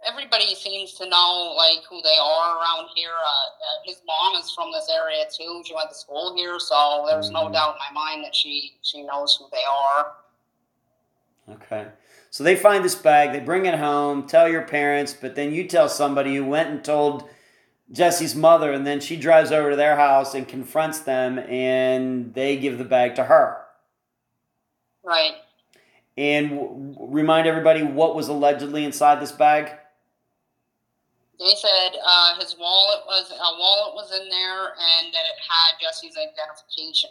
[0.06, 3.10] everybody seems to know like who they are around here.
[3.10, 5.62] Uh, uh, his mom is from this area too.
[5.64, 7.52] She went to school here, so there's no Mhm.
[7.52, 10.16] doubt in my mind that she she knows who they are.
[11.50, 11.88] Okay.
[12.30, 15.68] So they find this bag, they bring it home, tell your parents, but then you
[15.68, 17.28] tell somebody who went and told
[17.92, 22.56] Jesse's mother, and then she drives over to their house and confronts them, and they
[22.56, 23.63] give the bag to her.
[25.04, 25.32] Right.
[26.16, 29.70] And w- remind everybody what was allegedly inside this bag.
[31.38, 35.80] They said uh, his wallet was a wallet was in there, and that it had
[35.80, 37.10] Jesse's identification,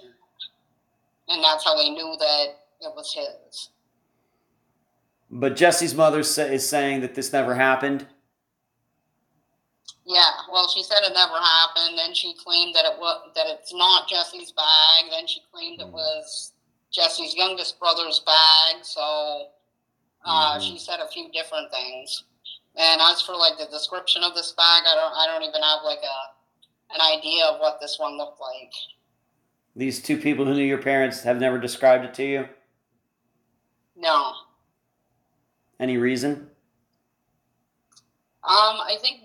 [1.28, 2.46] and that's how they knew that
[2.80, 3.70] it was his.
[5.30, 8.08] But Jesse's mother sa- is saying that this never happened.
[10.06, 11.98] Yeah, well, she said it never happened.
[11.98, 15.12] Then she claimed that it was that it's not Jesse's bag.
[15.12, 16.53] Then she claimed it was
[16.94, 18.84] Jesse's youngest brother's bag.
[18.86, 19.50] So
[20.26, 20.62] uh, Mhm.
[20.62, 22.24] she said a few different things.
[22.76, 25.84] And as for like the description of this bag, I don't I don't even have
[25.84, 28.74] like a an idea of what this one looked like.
[29.76, 32.50] These two people who knew your parents have never described it to you.
[33.96, 34.34] No.
[35.80, 36.52] Any reason?
[38.44, 39.22] Um, I think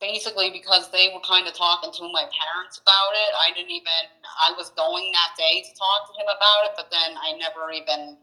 [0.00, 3.30] basically because they were kind of talking to my parents about it.
[3.36, 4.02] I didn't even,
[4.46, 7.72] I was going that day to talk to him about it, but then I never
[7.72, 8.16] even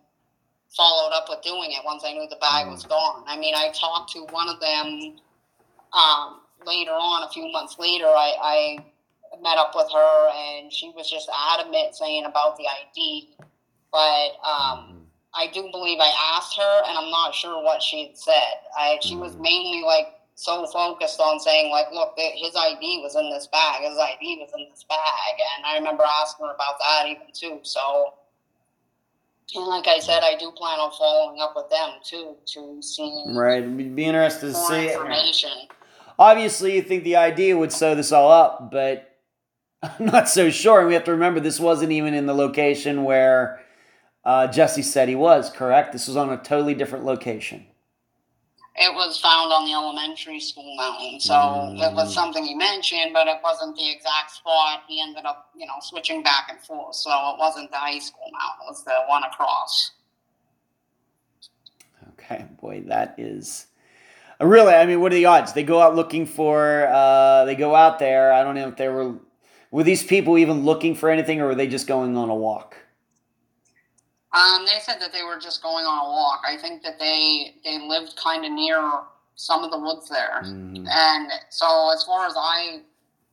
[0.76, 3.24] followed up with doing it once I knew the bag was gone.
[3.28, 5.18] I mean, I talked to one of them
[5.94, 8.06] um, later on, a few months later.
[8.06, 13.30] I, I met up with her and she was just adamant saying about the ID.
[13.92, 15.06] But um,
[15.36, 18.54] I do believe I asked her, and I'm not sure what she had said.
[18.78, 23.30] I she was mainly like so focused on saying like, look, his ID was in
[23.30, 23.82] this bag.
[23.82, 27.60] His ID was in this bag, and I remember asking her about that even too.
[27.64, 28.14] So,
[29.56, 33.24] and like I said, I do plan on following up with them too to see
[33.28, 33.64] Right.
[33.64, 34.92] It'd be interested to see.
[34.94, 35.52] information.
[36.18, 39.10] Obviously, you think the idea would sew this all up, but
[39.84, 40.80] I'm not so sure.
[40.80, 43.62] And we have to remember this wasn't even in the location where
[44.24, 45.92] uh, Jesse said he was, correct?
[45.92, 47.66] This was on a totally different location.
[48.76, 53.28] It was found on the elementary school mountain, so it was something he mentioned, but
[53.28, 54.82] it wasn't the exact spot.
[54.88, 58.32] He ended up, you know, switching back and forth, so it wasn't the high school
[58.32, 59.92] mountain; it was the one across.
[62.14, 63.68] Okay, boy, that is.
[64.40, 65.54] Really, I mean, what are the odds?
[65.54, 66.88] They go out looking for.
[66.88, 68.34] Uh, they go out there.
[68.34, 69.16] I don't know if they were.
[69.70, 72.78] Were these people even looking for anything, or were they just going on a walk?
[74.34, 76.42] Um, they said that they were just going on a walk.
[76.48, 79.02] I think that they they lived kind of near
[79.36, 80.40] some of the woods there,
[80.90, 82.82] and so as far as I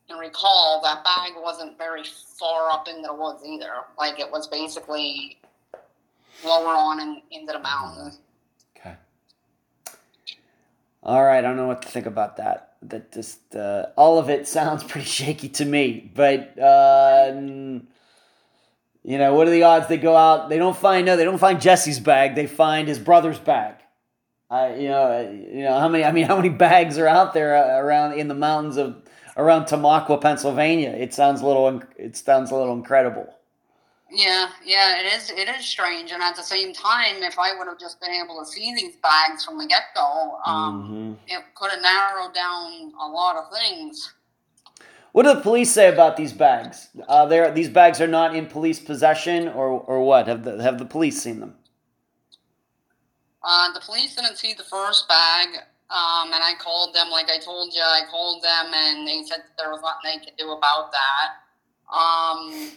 [0.09, 2.03] can recall, that bag wasn't very
[2.39, 3.73] far up into the woods either.
[3.99, 5.39] Like it was basically
[6.45, 8.19] lower on in, into the mountains.
[8.77, 8.95] Okay.
[11.03, 12.75] All right, I don't know what to think about that.
[12.83, 16.11] That just uh, all of it sounds pretty shaky to me.
[16.15, 17.33] But uh,
[19.05, 20.49] you know, what are the odds they go out?
[20.49, 22.35] They don't find no, they don't find Jesse's bag.
[22.35, 23.77] They find his brother's bag.
[24.51, 26.05] I, you know, you know how many?
[26.05, 29.03] I mean, how many bags are out there uh, around in the mountains of
[29.37, 30.91] around Tamaqua, Pennsylvania?
[30.91, 31.83] It sounds a little.
[31.97, 33.33] It sounds a little incredible.
[34.13, 35.31] Yeah, yeah, it is.
[35.31, 38.41] It is strange, and at the same time, if I would have just been able
[38.41, 43.07] to see these bags from the get go, um, it could have narrowed down a
[43.07, 44.13] lot of things.
[45.13, 46.89] What do the police say about these bags?
[47.09, 50.29] Uh, there, these bags are not in police possession, or or what?
[50.29, 51.55] Have the have the police seen them?
[53.43, 55.49] Uh, the police didn't see the first bag,
[55.91, 59.39] um, and I called them, like I told you, I called them, and they said
[59.59, 61.29] there was nothing they could do about that.
[61.93, 62.71] Um,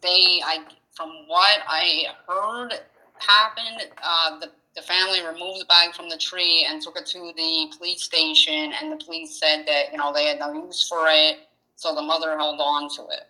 [0.00, 0.60] they, I,
[0.94, 2.74] from what I heard
[3.18, 7.32] happened, uh, the, the family removed the bag from the tree and took it to
[7.34, 11.06] the police station, and the police said that, you know, they had no use for
[11.08, 13.28] it, so the mother held on to it.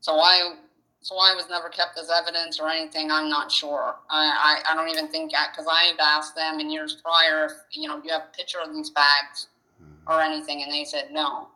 [0.00, 0.54] So I
[1.00, 3.94] so it was never kept as evidence or anything, I'm not sure.
[4.10, 7.52] I, I, I don't even think because I had asked them in years prior, if,
[7.70, 9.46] you know, do you have a picture of these bags
[9.78, 10.12] hmm.
[10.12, 11.48] or anything, and they said no.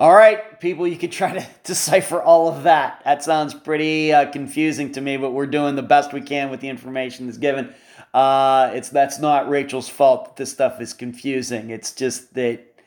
[0.00, 3.02] All right, people, you can try to decipher all of that.
[3.04, 6.60] That sounds pretty uh, confusing to me, but we're doing the best we can with
[6.60, 7.74] the information that's given.
[8.14, 11.68] Uh, it's that's not Rachel's fault that this stuff is confusing.
[11.68, 12.80] It's just that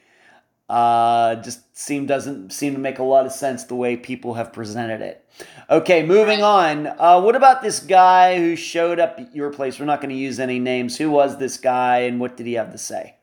[0.68, 4.51] uh, just seem doesn't seem to make a lot of sense the way people have
[4.51, 5.24] presented it.
[5.70, 6.88] Okay, moving on.
[6.88, 9.80] Uh, what about this guy who showed up at your place?
[9.80, 10.97] We're not going to use any names.
[10.97, 13.18] Who was this guy, and what did he have to say?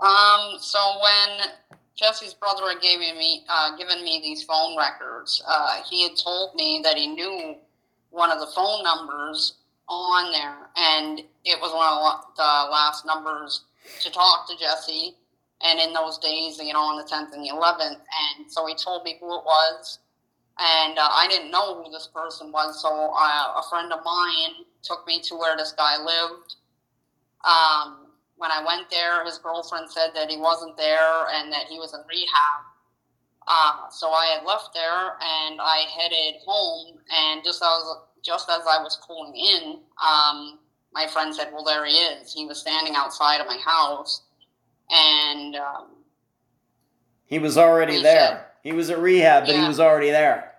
[0.00, 1.50] Um, so when
[2.00, 6.54] Jesse's brother had given me uh, given me these phone records, uh, he had told
[6.54, 7.56] me that he knew
[8.08, 13.64] one of the phone numbers on there, and it was one of the last numbers
[14.00, 15.14] to talk to Jesse.
[15.62, 18.74] And in those days, you know, on the 10th and the 11th, and so he
[18.74, 19.98] told me who it was,
[20.58, 22.80] and uh, I didn't know who this person was.
[22.80, 26.56] So uh, a friend of mine took me to where this guy lived.
[27.44, 28.06] Um,
[28.40, 31.92] when I went there, his girlfriend said that he wasn't there and that he was
[31.92, 32.64] in rehab.
[33.46, 36.96] Uh, so I had left there and I headed home.
[37.14, 37.82] And just as
[38.22, 40.58] just as I was pulling in, um,
[40.94, 42.32] my friend said, "Well, there he is.
[42.32, 44.22] He was standing outside of my house."
[44.90, 45.88] And um,
[47.26, 48.14] he was already he there.
[48.28, 50.52] said- he was at rehab, but he was already there.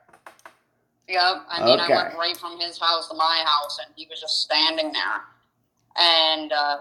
[1.08, 1.36] Yep.
[1.50, 1.94] I mean, Okay.
[1.94, 5.22] I went right from his house to my house, and he was just standing there.
[5.98, 6.78] And uh,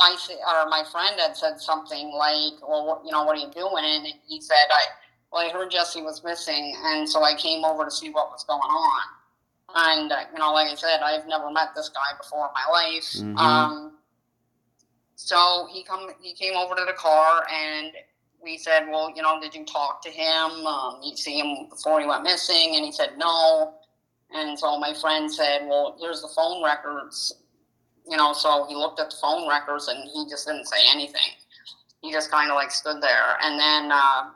[0.00, 3.40] I said, or my friend had said something like, "Well, what, you know, what are
[3.40, 4.82] you doing?" And he said, "I,
[5.32, 8.44] well, I heard Jesse was missing, and so I came over to see what was
[8.44, 9.02] going on."
[9.74, 12.70] And uh, you know, like I said, I've never met this guy before in my
[12.70, 13.12] life.
[13.14, 13.38] Mhm.
[13.38, 13.98] Um,
[15.14, 17.92] so he come, he came over to the car, and
[18.42, 20.66] we said, "Well, you know, did you talk to him?
[20.66, 23.74] Um, you see him before he went missing?" And he said, "No."
[24.34, 27.34] And so my friend said, "Well, here's the phone records."
[28.08, 31.38] You know, so he looked at the phone records, and he just didn't say anything.
[32.00, 34.30] He just kind of like stood there, and then uh,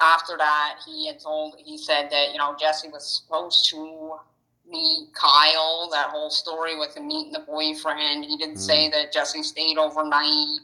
[0.00, 4.16] after that, he had told, he said that you know Jesse was supposed to
[4.68, 5.88] meet Kyle.
[5.90, 8.24] That whole story with him meeting the boyfriend.
[8.24, 10.60] He didn't say that Jesse stayed overnight.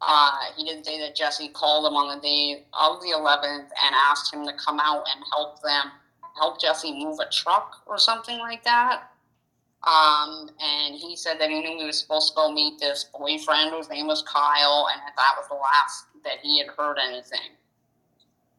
[0.00, 3.94] Uh, he didn't say that Jesse called him on the day of the 11th and
[3.94, 5.90] asked him to come out and help them,
[6.36, 9.07] help Jesse move a truck or something like that.
[9.86, 13.70] Um, and he said that he knew he was supposed to go meet this boyfriend
[13.70, 17.54] whose name was Kyle, and that that was the last that he had heard anything.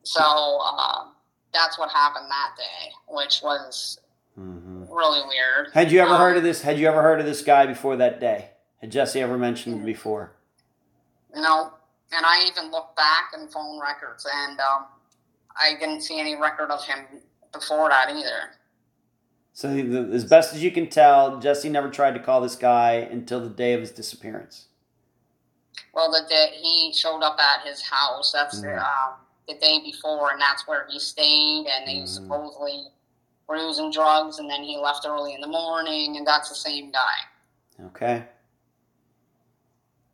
[0.04, 0.22] So
[0.64, 1.08] uh,
[1.54, 4.00] that's what happened that day, which was
[4.38, 5.74] really weird.
[5.74, 6.62] Had you ever Um, heard of this?
[6.62, 8.52] Had you ever heard of this guy before that day?
[8.80, 10.32] Had Jesse ever mentioned it before?
[11.36, 11.74] No,
[12.14, 14.86] and I even looked back in phone records, and um,
[15.58, 17.00] I didn't see any record of him
[17.52, 18.52] before that either.
[19.54, 22.94] So, the, as best as you can tell, Jesse never tried to call this guy
[22.94, 24.68] until the day of his disappearance.
[25.94, 29.14] Well, the day he showed up at his house, that's the, um,
[29.48, 32.86] the day before, and that's where he stayed, and he supposedly
[33.48, 36.92] were using drugs, and then he left early in the morning, and that's the same
[36.92, 37.86] guy.
[37.88, 38.24] Okay.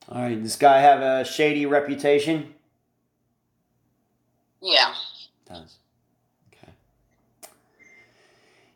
[0.09, 0.41] All right.
[0.41, 2.53] This guy have a shady reputation.
[4.61, 4.93] Yeah.
[5.47, 5.77] Does.
[6.53, 6.71] Okay.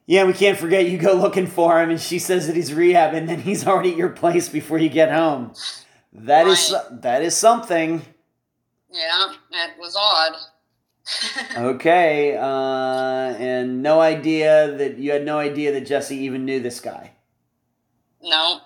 [0.10, 3.14] Yeah, we can't forget you go looking for him, and she says that he's rehab,
[3.14, 5.54] and then he's already at your place before you get home.
[6.12, 7.02] That is Right.
[7.04, 8.02] that is something.
[8.92, 10.34] Yeah, it was odd.
[11.58, 12.42] Okay, uh,
[13.40, 17.12] and no idea that you had no idea that Jesse even knew this guy.
[18.22, 18.62] no,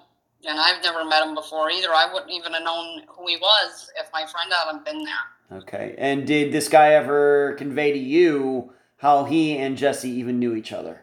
[0.47, 1.93] and I've never met him before either.
[1.93, 5.59] I wouldn't even have known who he was if my friend hadn't been there.
[5.59, 10.53] Okay, and did this guy ever convey to you how he and Jesse even knew
[10.55, 11.02] each other,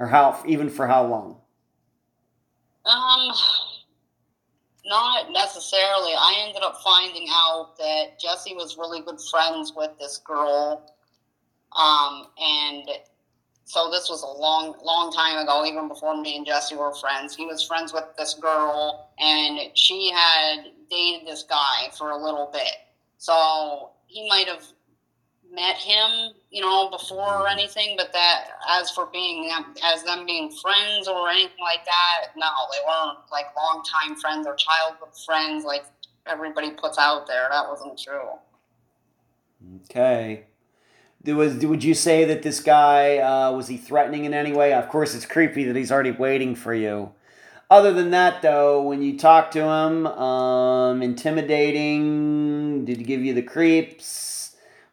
[0.00, 1.36] or how even for how long?
[2.86, 3.34] Um,
[4.86, 6.12] not necessarily.
[6.16, 10.90] I ended up finding out that Jesse was really good friends with this girl.
[11.78, 12.88] Um, and
[13.64, 17.36] so this was a long, long time ago, even before me and Jesse were friends.
[17.36, 22.48] He was friends with this girl, and she had dated this guy for a little
[22.50, 22.72] bit.
[23.18, 24.64] So he might have
[25.52, 29.50] met him, you know, before or anything, but that as for being
[29.84, 34.54] as them being friends or anything like that, no, they weren't like longtime friends or
[34.54, 35.84] childhood friends like
[36.26, 37.48] everybody puts out there.
[37.50, 38.30] That wasn't true.
[39.84, 40.44] Okay.
[41.22, 44.72] There was, would you say that this guy uh, was he threatening in any way?
[44.72, 47.12] Of course, it's creepy that he's already waiting for you.
[47.70, 52.84] Other than that, though, when you talk to him, um, intimidating.
[52.84, 54.29] Did he give you the creeps?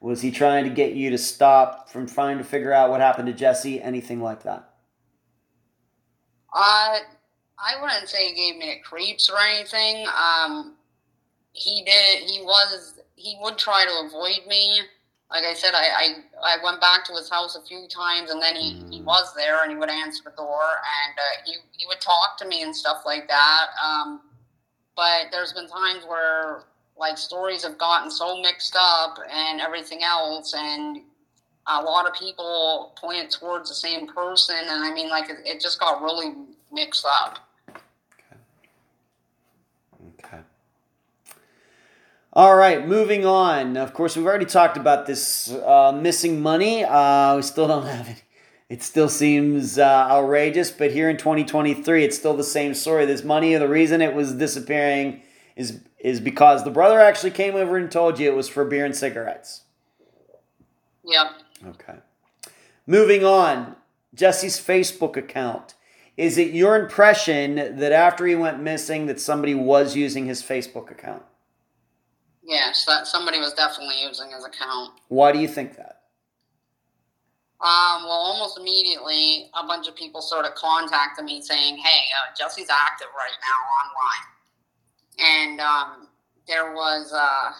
[0.08, 3.28] Was he trying to get you to stop from trying to figure out what happened
[3.28, 3.82] to Jesse?
[3.82, 4.70] Anything like that?
[6.53, 6.99] Uh,
[7.60, 10.08] I wouldn't say he gave me the creeps or anything.
[10.08, 10.76] Um,
[11.51, 12.24] he did.
[12.24, 14.80] He was he would try to avoid me.
[15.30, 18.41] Like I said, I, I, I went back to his house a few times, and
[18.41, 20.62] then he, he was there, and he would answer the door,
[21.03, 23.66] and uh, he he would talk to me and stuff like that.
[23.86, 24.22] Um,
[24.95, 26.64] but there's been times where
[27.00, 31.02] like stories have gotten so mixed up and everything else, and
[31.68, 35.62] a lot of people point towards the same person, and I mean, like it, it
[35.62, 36.34] just got really
[36.72, 37.39] mixed up.
[40.20, 40.39] Okay.
[42.34, 43.78] All right, moving on.
[43.78, 46.84] Of course, we've already talked about this uh, missing money.
[46.84, 48.24] Uh, we still don't have it.
[48.70, 53.06] It still seems uh, outrageous, but here in 2023, it's still the same story.
[53.06, 55.22] This money, the reason it was disappearing
[55.56, 58.86] is is because the brother actually came over and told you it was for beer
[58.86, 59.64] and cigarettes.
[61.03, 61.32] Yeah.
[61.68, 61.95] Okay.
[62.86, 63.76] Moving on,
[64.16, 65.74] Jesse's Facebook account.
[66.16, 70.89] Is it your impression that after he went missing that somebody was using his Facebook
[70.89, 71.24] account?
[72.41, 74.93] Yes, that somebody was definitely using his account.
[75.10, 76.03] Why do you think that?
[77.60, 82.34] Um, well, almost immediately, a bunch of people sort of contacted me saying, "Hey, uh,
[82.38, 84.37] Jesse's active right now online,"
[85.20, 86.07] and um,
[86.47, 87.13] there was.
[87.13, 87.51] Uh,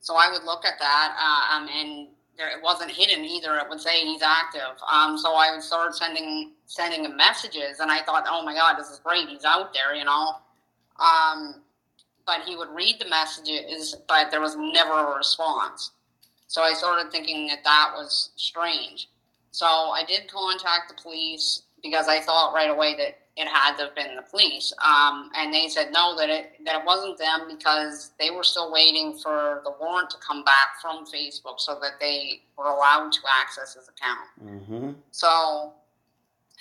[0.00, 2.08] so I would look at that, uh, um, and
[2.38, 3.56] there, it wasn't hidden either.
[3.56, 4.80] It would say he's active.
[4.90, 8.76] Um, so I would start sending sending him messages, and I thought, "Oh my God,
[8.78, 9.28] this is great!
[9.28, 10.36] He's out there," you know.
[10.98, 11.62] Um,
[12.26, 15.92] but he would read the messages, but there was never a response.
[16.46, 19.08] So I started thinking that that was strange.
[19.50, 23.84] So I did contact the police because I thought right away that it had to
[23.84, 24.72] have been the police.
[24.84, 28.72] Um, and they said no, that it that it wasn't them because they were still
[28.72, 33.20] waiting for the warrant to come back from Facebook so that they were allowed to
[33.40, 34.28] access his account.
[34.44, 34.90] Mm-hmm.
[35.12, 35.72] So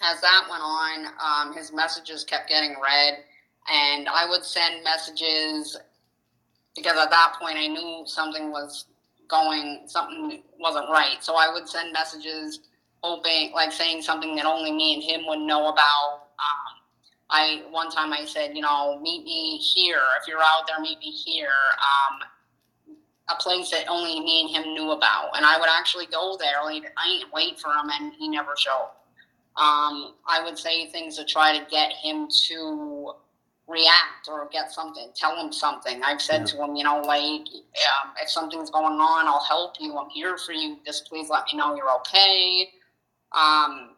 [0.02, 3.24] as that went on, um, his messages kept getting read,
[3.74, 5.76] and I would send messages
[6.76, 8.86] because at that point I knew something was
[9.28, 11.18] going something wasn't right.
[11.22, 12.60] So I would send messages
[13.02, 16.27] hoping like saying something that only me and him would know about.
[17.30, 20.02] I one time I said, you know, meet me here.
[20.22, 21.50] If you're out there, meet me here.
[21.50, 22.20] Um,
[23.30, 26.64] a place that only me and him knew about, and I would actually go there.
[26.64, 28.92] Like, I ain't wait for him, and he never showed.
[29.58, 33.14] Um, I would say things to try to get him to
[33.68, 36.02] react or get something, tell him something.
[36.04, 36.46] I've said yeah.
[36.46, 39.98] to him, you know, like, um, if something's going on, I'll help you.
[39.98, 40.78] I'm here for you.
[40.86, 42.70] Just please let me know you're okay.
[43.34, 43.96] Um,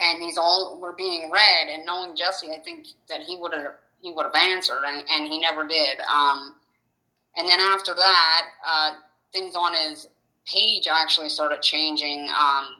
[0.00, 3.74] and these all were being read, and knowing Jesse, I think that he would have
[4.00, 6.00] he would have answered, and, and he never did.
[6.00, 6.54] Um,
[7.36, 8.92] and then after that, uh,
[9.32, 10.08] things on his
[10.46, 12.28] page actually started changing.
[12.30, 12.76] Um,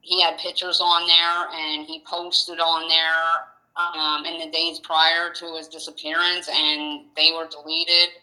[0.00, 3.46] he had pictures on there, and he posted on there
[3.76, 8.14] um, in the days prior to his disappearance, and they were deleted.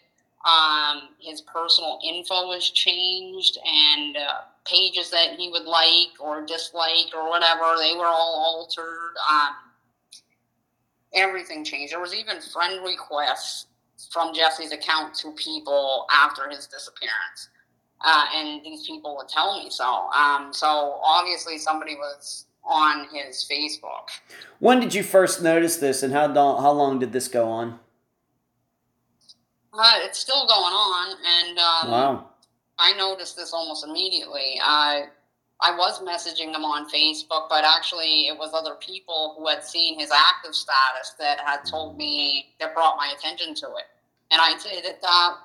[0.46, 7.14] Um, his personal info was changed, and uh, pages that he would like or dislike
[7.16, 9.14] or whatever, they were all altered.
[9.30, 9.56] Um,
[11.14, 11.94] everything changed.
[11.94, 13.68] There was even friend requests
[14.12, 17.50] from Jesse's account to people after his disappearance.
[18.04, 20.10] Uh, and these people would tell me so.
[20.10, 24.10] Um, so obviously, somebody was on his Facebook.
[24.60, 27.80] When did you first notice this, and how long, how long did this go on?
[29.74, 32.30] Uh, it's still going on, and um, wow.
[32.84, 34.60] I noticed this almost immediately.
[34.62, 35.06] I
[35.62, 39.98] I was messaging him on Facebook, but actually, it was other people who had seen
[39.98, 43.86] his active status that had told me that brought my attention to it.
[44.30, 45.36] And I'd say that that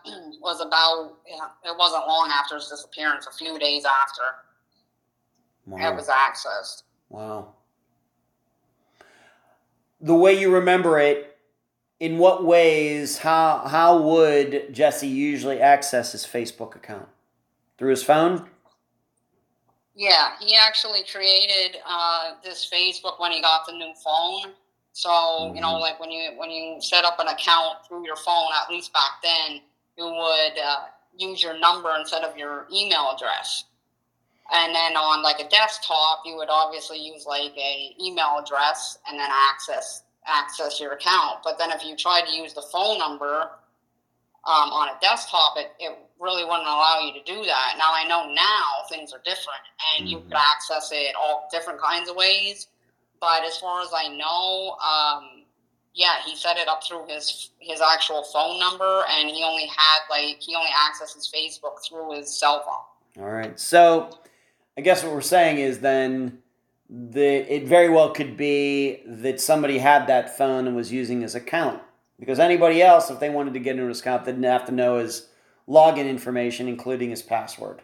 [0.40, 1.18] was about,
[1.64, 4.22] it wasn't long after his disappearance, a few days after
[5.66, 5.92] wow.
[5.92, 6.82] it was accessed.
[7.10, 7.54] Wow.
[10.00, 11.36] The way you remember it,
[12.00, 17.08] in what ways, how, how would Jesse usually access his Facebook account?
[17.78, 18.48] Through his phone?
[19.94, 24.52] Yeah, he actually created uh, this Facebook when he got the new phone.
[24.92, 25.54] So mm-hmm.
[25.56, 25.80] you know, mm-hmm.
[25.80, 29.22] like when you when you set up an account through your phone, at least back
[29.22, 29.60] then,
[29.96, 30.84] you would uh,
[31.16, 33.64] use your number instead of your email address.
[34.52, 39.18] And then on like a desktop, you would obviously use like a email address and
[39.18, 41.38] then access access your account.
[41.44, 43.50] But then if you tried to use the phone number
[44.44, 47.74] um, on a desktop, it, it really wouldn't allow you to do that.
[47.78, 49.62] Now I know now things are different
[49.96, 50.16] and mm-hmm.
[50.16, 52.68] you could access it all different kinds of ways.
[53.20, 55.44] But as far as I know, um,
[55.94, 59.98] yeah, he set it up through his his actual phone number, and he only had
[60.08, 63.24] like he only accesses Facebook through his cell phone.
[63.24, 64.10] All right, so
[64.76, 66.38] I guess what we're saying is then
[66.88, 71.34] the it very well could be that somebody had that phone and was using his
[71.34, 71.82] account
[72.18, 74.98] Because anybody else, if they wanted to get into his account, they'd have to know
[74.98, 75.27] his
[75.68, 77.82] login information, including his password.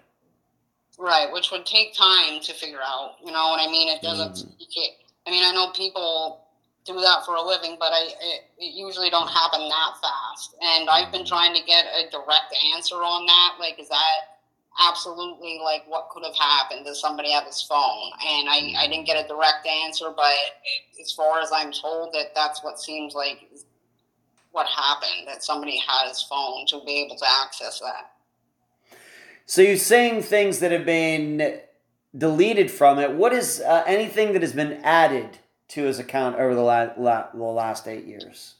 [0.98, 3.16] Right, which would take time to figure out.
[3.24, 3.88] You know what I mean?
[3.88, 4.48] It doesn't.
[4.48, 5.26] Mm-hmm.
[5.26, 6.44] I mean, I know people
[6.84, 10.54] do that for a living, but I it, it usually don't happen that fast.
[10.62, 13.56] And I've been trying to get a direct answer on that.
[13.58, 14.38] Like, is that
[14.88, 16.84] absolutely like what could have happened?
[16.84, 18.10] Does somebody have his phone?
[18.26, 20.36] And I I didn't get a direct answer, but
[21.00, 23.48] as far as I'm told, that that's what seems like
[24.54, 25.26] what happened.
[25.26, 28.12] That somebody had his phone to be able to access that.
[29.46, 31.60] So you're saying things that have been
[32.16, 33.12] deleted from it.
[33.12, 35.38] What is uh, anything that has been added
[35.68, 38.54] to his account over the, la- la- the last eight years?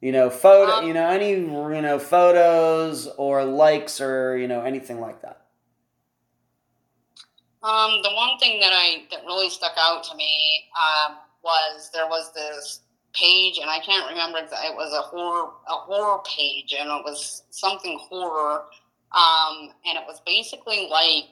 [0.00, 0.72] You know, photo.
[0.72, 5.46] Um, you know, any you know photos or likes or you know anything like that.
[7.62, 12.06] Um, the one thing that I that really stuck out to me um, was there
[12.06, 12.80] was this
[13.12, 14.38] page, and I can't remember.
[14.38, 18.64] It was a horror a horror page, and it was something horror,
[19.12, 21.24] um, and it was basically like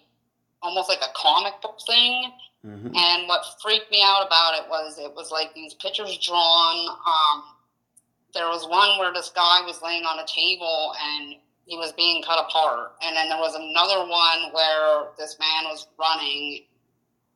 [0.63, 2.33] almost like a comic book thing.
[2.67, 2.95] Mm-hmm.
[2.95, 6.89] And what freaked me out about it was it was like these pictures drawn.
[6.89, 7.45] Um,
[8.35, 12.23] there was one where this guy was laying on a table and he was being
[12.23, 12.93] cut apart.
[13.03, 16.65] And then there was another one where this man was running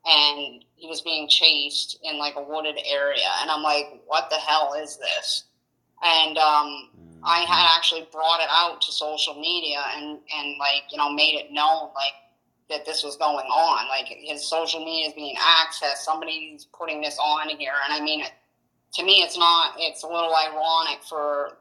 [0.07, 3.29] and he was being chased in like a wooded area.
[3.41, 5.45] And I'm like, what the hell is this?
[6.03, 6.91] And um,
[7.23, 11.35] I had actually brought it out to social media and, and like, you know, made
[11.39, 12.15] it known like
[12.69, 13.89] that this was going on.
[13.89, 15.99] Like his social media is being accessed.
[15.99, 17.75] Somebody's putting this on here.
[17.89, 18.33] And I mean, it,
[18.95, 21.59] to me, it's not, it's a little ironic for,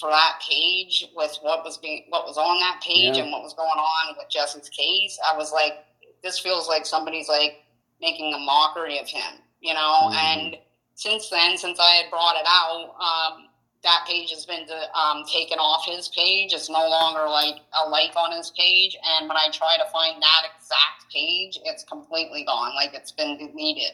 [0.00, 3.22] for that page with what was being, what was on that page Yeah.
[3.22, 5.18] and what was going on with Jesse's case.
[5.32, 5.84] I was like,
[6.24, 7.62] this feels like somebody's like
[8.00, 10.10] making a mockery of him, you know?
[10.10, 10.14] Mhm.
[10.14, 10.58] And
[10.94, 13.48] since then, since I had brought it out, um,
[13.82, 16.52] that page has been um, taken off his page.
[16.52, 18.96] It's no longer like a like on his page.
[19.04, 22.74] And when I try to find that exact page, it's completely gone.
[22.74, 23.92] Like it's been deleted.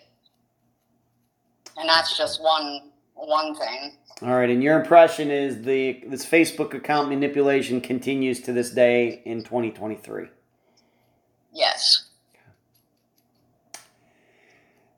[1.76, 3.92] And that's just one one thing.
[4.22, 9.22] All right, and your impression is the this Facebook account manipulation continues to this day
[9.24, 10.28] in 2023.
[11.52, 12.08] Yes.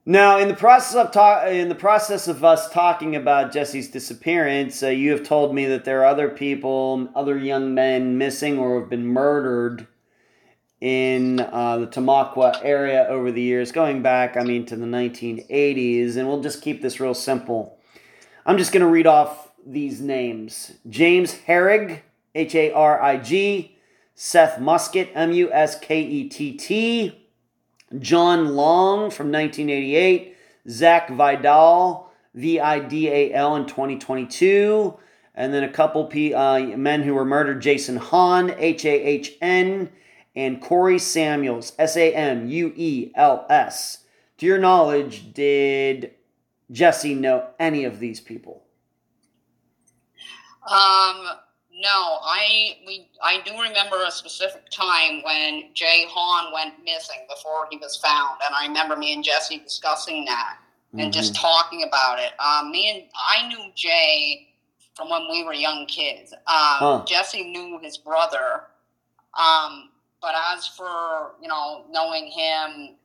[0.08, 4.80] Now, in the process of talk, in the process of us talking about Jesse's disappearance,
[4.80, 8.78] uh, you have told me that there are other people, other young men missing or
[8.78, 9.88] have been murdered
[10.80, 16.16] in uh, the Tamaqua area over the years, going back, I mean, to the 1980s.
[16.16, 17.80] And we'll just keep this real simple.
[18.44, 22.02] I'm just going to read off these names: James Harig,
[22.32, 23.76] H A R I G,
[24.14, 27.25] Seth Muskett, M U S K E T T.
[27.98, 30.36] John Long from 1988,
[30.68, 34.98] Zach Vidal, V I D A L in 2022,
[35.34, 39.34] and then a couple P, uh, men who were murdered Jason Hahn, H A H
[39.40, 39.90] N,
[40.34, 44.04] and Corey Samuels, S A M U E L S.
[44.38, 46.12] To your knowledge, did
[46.70, 48.64] Jesse know any of these people?
[50.70, 51.28] Um,
[51.78, 57.66] no, I we I do remember a specific time when Jay Hahn went missing before
[57.70, 60.56] he was found, and I remember me and Jesse discussing that
[60.98, 62.32] and just talking about it.
[62.40, 64.48] Um, me and I knew Jay
[64.94, 66.32] from when we were young kids.
[66.32, 67.04] Um, Huh.
[67.06, 68.64] Jesse knew his brother,
[69.38, 69.90] um,
[70.22, 72.96] but as for you know knowing him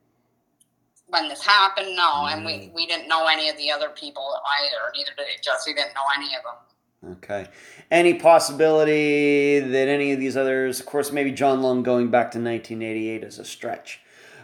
[1.08, 4.92] when this happened, no, and we we didn't know any of the other people either.
[4.96, 5.74] Neither did Jesse.
[5.74, 6.56] Didn't know any of them.
[7.04, 7.48] Okay.
[7.90, 12.38] Any possibility that any of these others, of course, maybe John Long going back to
[12.38, 14.02] 1988 is a stretch,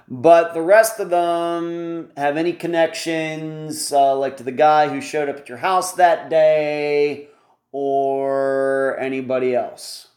[0.08, 5.30] but the rest of them have any connections, uh, like to the guy who showed
[5.30, 7.28] up at your house that day,
[7.72, 10.08] or anybody else,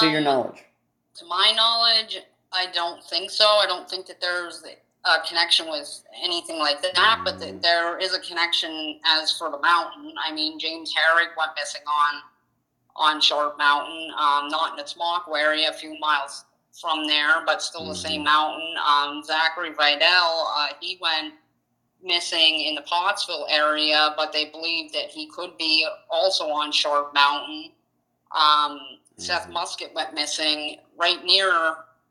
[0.00, 0.64] to your Um, knowledge?
[1.14, 2.18] To my knowledge,
[2.52, 3.46] I don't think so.
[3.46, 4.62] I don't think that there's
[5.04, 9.58] a connection with anything like that, but th- there is a connection as for the
[9.60, 10.12] mountain.
[10.22, 12.22] I mean, James Harig went missing on
[12.96, 16.44] on Sharp Mountain, um, not in the Tamaqua area, a few miles
[16.80, 18.74] from there, but still the same mountain.
[18.84, 21.34] Um, Zachary Vidal, uh, he went
[22.02, 27.14] missing in the Pottsville area, but they believe that he could be also on Sharp
[27.14, 27.70] Mountain.
[28.36, 28.80] Um,
[29.16, 31.50] Seth Muskett went missing right near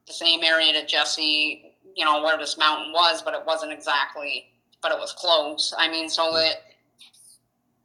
[0.07, 1.66] the same area that Jesse,
[1.97, 4.45] you know, where this mountain was, but it wasn't exactly,
[4.83, 5.73] but it was close.
[5.77, 6.61] I mean, so that,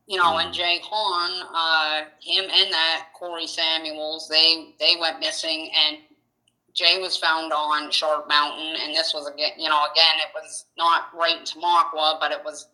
[0.06, 5.70] you know, and Jay Hahn, uh, him and that Corey Samuels, they they went missing,
[5.88, 5.98] and
[6.74, 10.66] Jay was found on Sharp Mountain, and this was again, you know, again, it was
[10.76, 12.68] not right in Tamaqua, but it was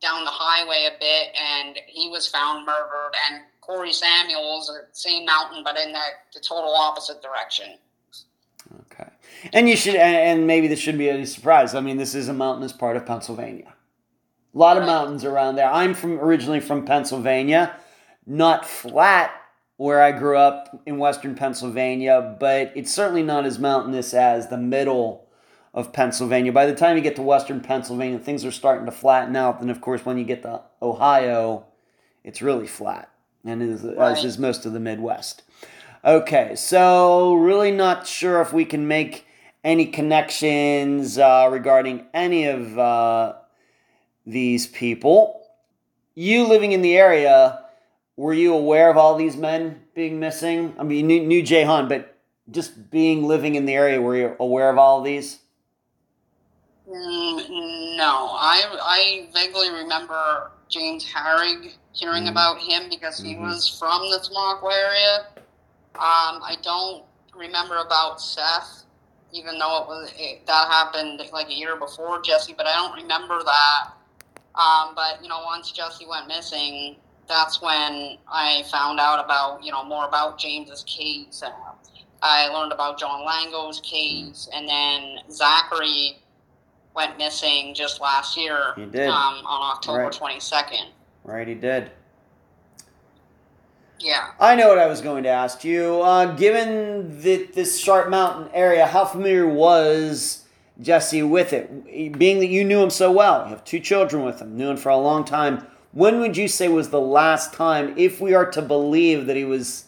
[0.00, 3.12] down the highway a bit, and he was found murdered.
[3.28, 6.00] And Corey Samuels, same mountain, but in the,
[6.32, 7.78] the total opposite direction.
[8.82, 9.10] Okay.
[9.52, 11.74] And you should, and maybe this shouldn't be any surprise.
[11.74, 13.74] I mean, this is a mountainous part of Pennsylvania.
[14.54, 15.70] A lot of mountains around there.
[15.70, 17.76] I'm from originally from Pennsylvania,
[18.26, 19.30] not flat
[19.76, 24.56] where I grew up in western Pennsylvania, but it's certainly not as mountainous as the
[24.56, 25.28] middle
[25.74, 26.50] of Pennsylvania.
[26.52, 29.60] By the time you get to western Pennsylvania, things are starting to flatten out.
[29.60, 31.66] And of course, when you get to Ohio,
[32.24, 33.10] it's really flat,
[33.44, 35.42] and is, as is most of the Midwest.
[36.02, 39.25] Okay, so really not sure if we can make
[39.66, 43.34] any connections uh, regarding any of uh,
[44.24, 45.42] these people.
[46.14, 47.64] You living in the area,
[48.16, 50.76] were you aware of all these men being missing?
[50.78, 52.16] I mean, you knew, knew Jay Hahn, but
[52.48, 55.40] just being living in the area, were you aware of all of these?
[56.88, 62.30] Mm, no, I I vaguely remember James Harig hearing Mm.
[62.30, 63.40] about him because he Mhm.
[63.40, 65.26] was from the Tamaqua area.
[65.96, 67.02] Um, I don't
[67.34, 68.85] remember about Seth,
[69.36, 72.94] even though it was it, that happened like a year before Jesse, but I don't
[73.00, 73.88] remember that.
[74.54, 76.96] Um, but you know, once Jesse went missing,
[77.28, 81.42] that's when I found out about you know more about James's case.
[81.44, 81.50] Uh,
[82.22, 86.18] I learned about John Lango's case, and then Zachary
[86.94, 89.06] went missing just last year He did.
[89.08, 90.12] Um, on October Right.
[90.12, 90.86] twenty second.
[91.24, 91.90] Right, he did.
[93.98, 94.30] Yeah.
[94.38, 96.02] I know what I was going to ask you.
[96.02, 100.44] Uh, given that this Sharp Mountain area, how familiar was
[100.80, 102.18] Jesse with it?
[102.18, 104.76] Being that you knew him so well, you have two children with him, knew him
[104.76, 105.66] for a long time.
[105.92, 109.44] When would you say was the last time, if we are to believe that he
[109.44, 109.86] was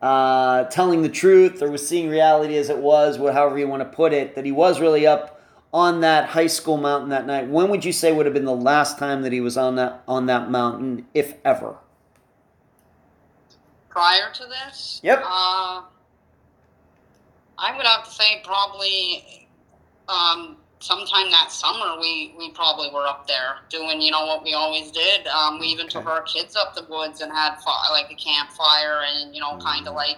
[0.00, 3.96] uh, telling the truth or was seeing reality as it was, however you want to
[3.96, 5.40] put it, that he was really up
[5.72, 7.48] on that high school mountain that night?
[7.48, 10.02] When would you say would have been the last time that he was on that
[10.06, 11.76] on that mountain, if ever?
[13.92, 15.18] Prior to this, Yep.
[15.22, 15.82] Uh,
[17.58, 19.48] I would have to say probably
[20.08, 24.54] um, sometime that summer we, we probably were up there doing you know what we
[24.54, 25.26] always did.
[25.26, 29.02] Um, we even took our kids up the woods and had fi- like a campfire
[29.06, 29.90] and you know kind Mm.
[29.90, 30.16] of like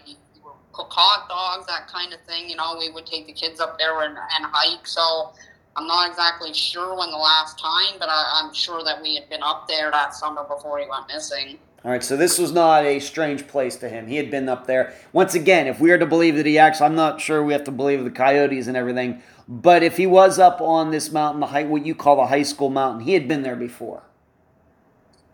[0.73, 2.49] cook hot dogs that kind of thing.
[2.49, 4.87] You know we would take the kids up there and, and hike.
[4.87, 5.33] So
[5.77, 9.29] I'm not exactly sure when the last time, but I, I'm sure that we had
[9.29, 11.59] been up there that summer before he went missing.
[11.85, 14.07] All right, so this was not a strange place to him.
[14.07, 14.95] He had been up there.
[15.13, 17.65] Once again, if we are to believe that he actually, I'm not sure we have
[17.65, 21.49] to believe the coyotes and everything, but if he was up on this mountain, the
[21.49, 24.03] high, what you call the high school mountain, he had been there before.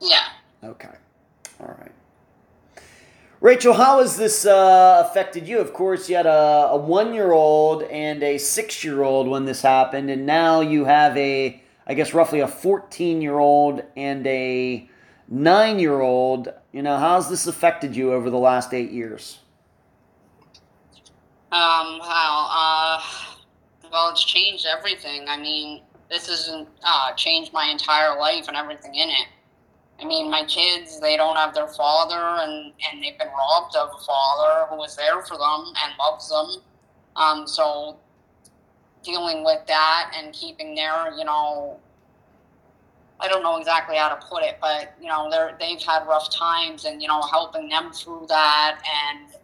[0.01, 0.27] Yeah.
[0.65, 0.91] Okay,
[1.61, 1.93] all right.
[3.41, 5.61] Rachel, how has this uh, affected you?
[5.61, 9.45] Of course, you had a, a one year old and a six year old when
[9.45, 14.27] this happened, and now you have a, I guess, roughly a 14 year old and
[14.27, 14.90] a
[15.31, 16.53] nine year old.
[16.73, 19.39] You know, how's this affected you over the last eight years?
[21.53, 22.49] Um, wow.
[22.51, 23.37] Uh,
[23.91, 25.25] well, it's changed everything.
[25.29, 29.29] I mean, this hasn't uh, changed my entire life and everything in it.
[30.01, 33.91] I mean, my kids, they don't have their father, and, and they've been robbed of
[33.95, 36.63] a father who was there for them and loves them.
[37.17, 37.99] Um, so,
[39.03, 41.79] dealing with that and keeping their, you know,
[43.21, 46.35] I don't know exactly how to put it, but, you know, they're, they've had rough
[46.35, 49.35] times and, you know, helping them through that and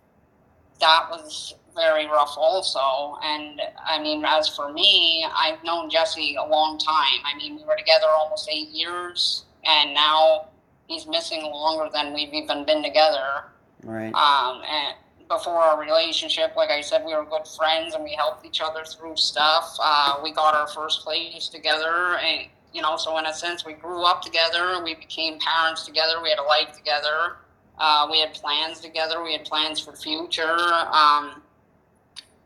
[0.81, 3.19] that was very rough also.
[3.23, 7.21] And I mean, as for me, I've known Jesse a long time.
[7.25, 10.49] I mean, we were together almost eight years, and now
[10.89, 13.45] he's missing longer than we've even been together.
[13.83, 14.13] Right.
[14.15, 14.97] Um, and
[15.29, 18.85] before our relationship, like I said, we were good friends and we helped each other
[18.85, 19.77] through stuff.
[19.81, 23.73] Uh, we got our first place together, and you know, so in a sense, we
[23.73, 24.83] grew up together.
[24.83, 26.23] We became parents together.
[26.23, 27.37] We had a life together.
[27.79, 29.23] Uh, we had plans together.
[29.23, 30.59] We had plans for future.
[30.91, 31.43] Um,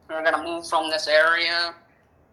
[0.08, 1.74] we were going to move from this area.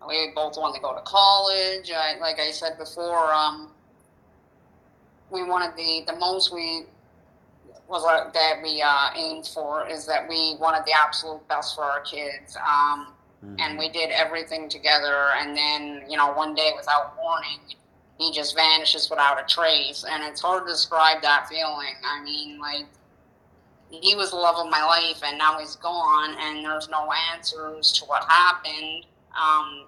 [0.07, 1.91] We both wanted to go to college.
[1.91, 3.71] I, like I said before, um,
[5.29, 6.85] we wanted the the most we
[7.87, 11.83] was uh, that we uh, aimed for is that we wanted the absolute best for
[11.83, 12.57] our kids.
[12.57, 13.13] Um,
[13.59, 15.29] and we did everything together.
[15.37, 17.59] And then, you know, one day without warning,
[18.17, 20.05] he just vanishes without a trace.
[20.09, 21.95] And it's hard to describe that feeling.
[22.03, 22.85] I mean, like,
[23.89, 27.93] he was the love of my life, and now he's gone, and there's no answers
[27.93, 29.05] to what happened.
[29.39, 29.85] Um,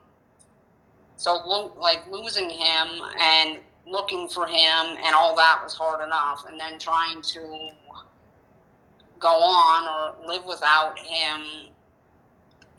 [1.17, 2.87] so, lo- like, losing him
[3.19, 6.45] and looking for him and all that was hard enough.
[6.47, 7.69] And then trying to
[9.17, 11.41] go on or live without him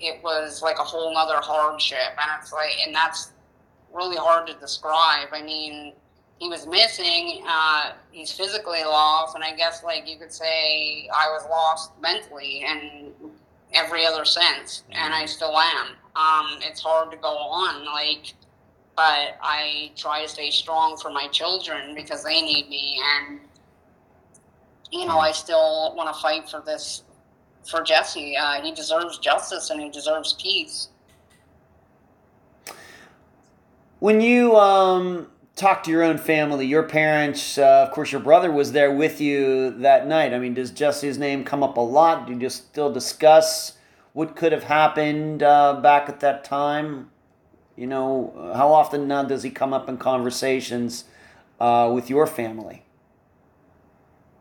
[0.01, 2.17] it was like a whole nother hardship.
[2.21, 3.33] And it's like and that's
[3.93, 5.29] really hard to describe.
[5.33, 5.93] I mean
[6.41, 7.43] he was missing.
[7.47, 12.65] Uh, he's physically lost, and I guess like you could say I was lost mentally
[12.67, 13.13] and
[13.73, 15.89] every other sense, and I still am.
[16.17, 18.35] Um, it's hard to go on, like,
[18.97, 23.39] but I try to stay strong for my children because they need me, and
[24.91, 27.03] you know I still want to fight for this
[27.69, 28.37] for Jesse.
[28.37, 30.89] Uh, he deserves justice and he deserves peace.
[33.99, 38.51] When you um, talk to your own family, your parents, uh, of course, your brother
[38.51, 40.33] was there with you that night.
[40.33, 42.27] I mean, does Jesse's name come up a lot?
[42.27, 43.75] Do you just still discuss
[44.13, 47.11] what could have happened uh, back at that time?
[47.77, 51.05] You know, how often now does he come up in conversations
[51.61, 52.85] uh, with your family?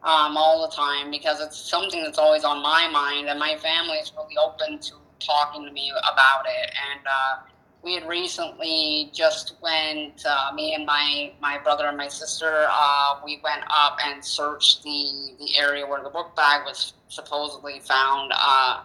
[0.02, 3.98] Um, all the time because it's something that's always on my mind, and my family
[3.98, 6.72] is really open to talking to me about it.
[6.90, 7.50] And uh,
[7.82, 13.20] we had recently just went uh, me and my my brother and my sister uh,
[13.24, 18.32] we went up and searched the the area where the book bag was supposedly found
[18.36, 18.84] uh,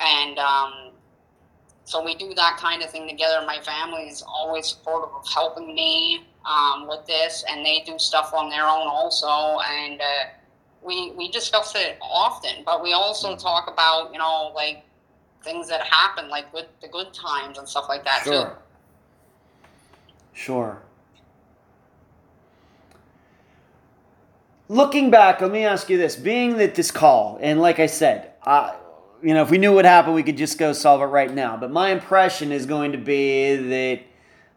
[0.00, 0.92] and um,
[1.84, 5.74] so we do that kind of thing together my family is always supportive of helping
[5.74, 10.04] me um, with this and they do stuff on their own also and uh,
[10.82, 14.84] we we discuss it often but we also talk about you know like
[15.42, 18.44] things that happen, like good the good times and stuff like that sure.
[18.44, 18.50] too.
[20.32, 20.82] Sure.
[24.68, 28.32] Looking back, let me ask you this: being that this call, and like I said,
[28.44, 28.76] I,
[29.22, 31.56] you know, if we knew what happened, we could just go solve it right now.
[31.56, 34.00] But my impression is going to be that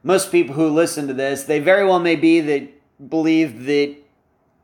[0.04, 3.96] most people who listen to this, they very well may be that believe that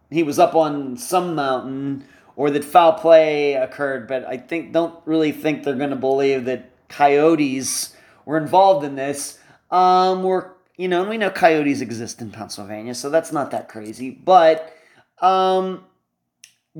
[0.09, 4.95] he was up on some mountain or that foul play occurred, but I think don't
[5.05, 9.39] really think they're going to believe that coyotes were involved in this.
[9.71, 13.67] Um, we're you know, and we know coyotes exist in Pennsylvania, so that's not that
[13.67, 14.11] crazy.
[14.11, 14.71] But
[15.19, 15.83] um,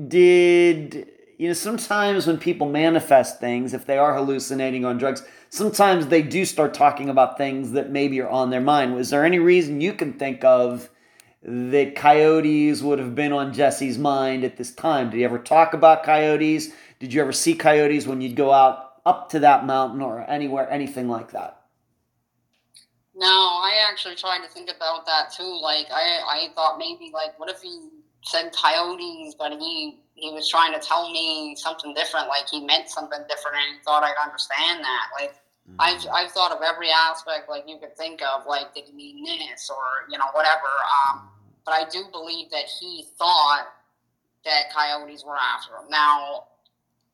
[0.06, 6.08] did you know sometimes when people manifest things, if they are hallucinating on drugs, sometimes
[6.08, 8.94] they do start talking about things that maybe are on their mind.
[8.94, 10.90] Was there any reason you can think of?
[11.42, 15.10] that coyotes would have been on Jesse's mind at this time?
[15.10, 16.70] Did he ever talk about coyotes?
[16.98, 20.70] Did you ever see coyotes when you'd go out up to that mountain or anywhere,
[20.70, 21.62] anything like that?
[23.14, 25.58] No, I actually tried to think about that too.
[25.60, 27.88] Like, I, I thought maybe, like, what if he
[28.22, 32.88] said coyotes, but he he was trying to tell me something different, like he meant
[32.88, 35.06] something different, and he thought I'd understand that.
[35.18, 35.34] Like,
[35.68, 35.76] mm-hmm.
[35.78, 39.24] I've, I've thought of every aspect, like you could think of, like did he mean
[39.24, 40.68] this or you know whatever.
[41.10, 41.28] Um,
[41.64, 43.68] but I do believe that he thought
[44.44, 45.90] that coyotes were after him.
[45.90, 46.44] Now,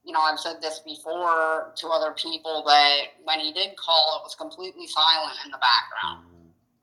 [0.04, 4.24] you know, I've said this before to other people that when he did call, it
[4.24, 6.26] was completely silent in the background.
[6.26, 6.34] Mm-hmm.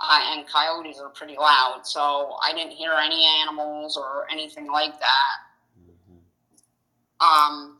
[0.02, 5.00] Uh, and coyotes are pretty loud, so I didn't hear any animals or anything like
[5.00, 5.51] that.
[7.22, 7.78] Um,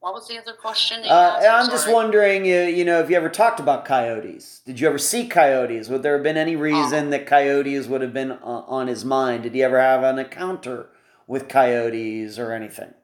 [0.00, 1.02] what was the other question?
[1.04, 4.60] Uh, I'm just wondering, you, you know, if you ever talked about coyotes.
[4.66, 5.88] Did you ever see coyotes?
[5.88, 8.36] Would there have been any reason uh, that coyotes would have been uh,
[8.66, 9.44] on his mind?
[9.44, 10.88] Did he ever have an encounter
[11.28, 12.94] with coyotes or anything?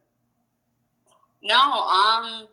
[1.41, 2.49] No, um,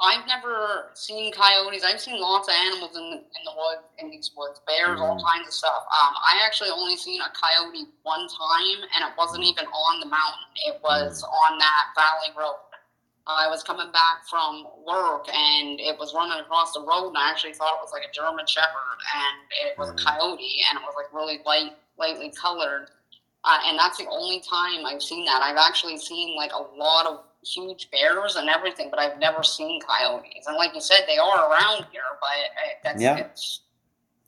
[0.00, 1.84] I've never seen coyotes.
[1.84, 5.02] I've seen lots of animals in, in the woods, in these woods, bears, mm-hmm.
[5.02, 5.84] all kinds of stuff.
[5.84, 10.06] Um, I actually only seen a coyote one time, and it wasn't even on the
[10.06, 10.48] mountain.
[10.66, 11.52] It was mm-hmm.
[11.52, 12.56] on that valley road.
[13.26, 17.30] I was coming back from work and it was running across the road and I
[17.30, 20.04] actually thought it was like a German Shepherd and it was a mm.
[20.04, 22.88] coyote and it was like really light, lightly colored.
[23.44, 25.42] Uh, and that's the only time I've seen that.
[25.42, 29.80] I've actually seen like a lot of huge bears and everything, but I've never seen
[29.80, 30.46] coyotes.
[30.46, 32.28] And like you said, they are around here, but
[32.82, 33.60] that's yeah, it's,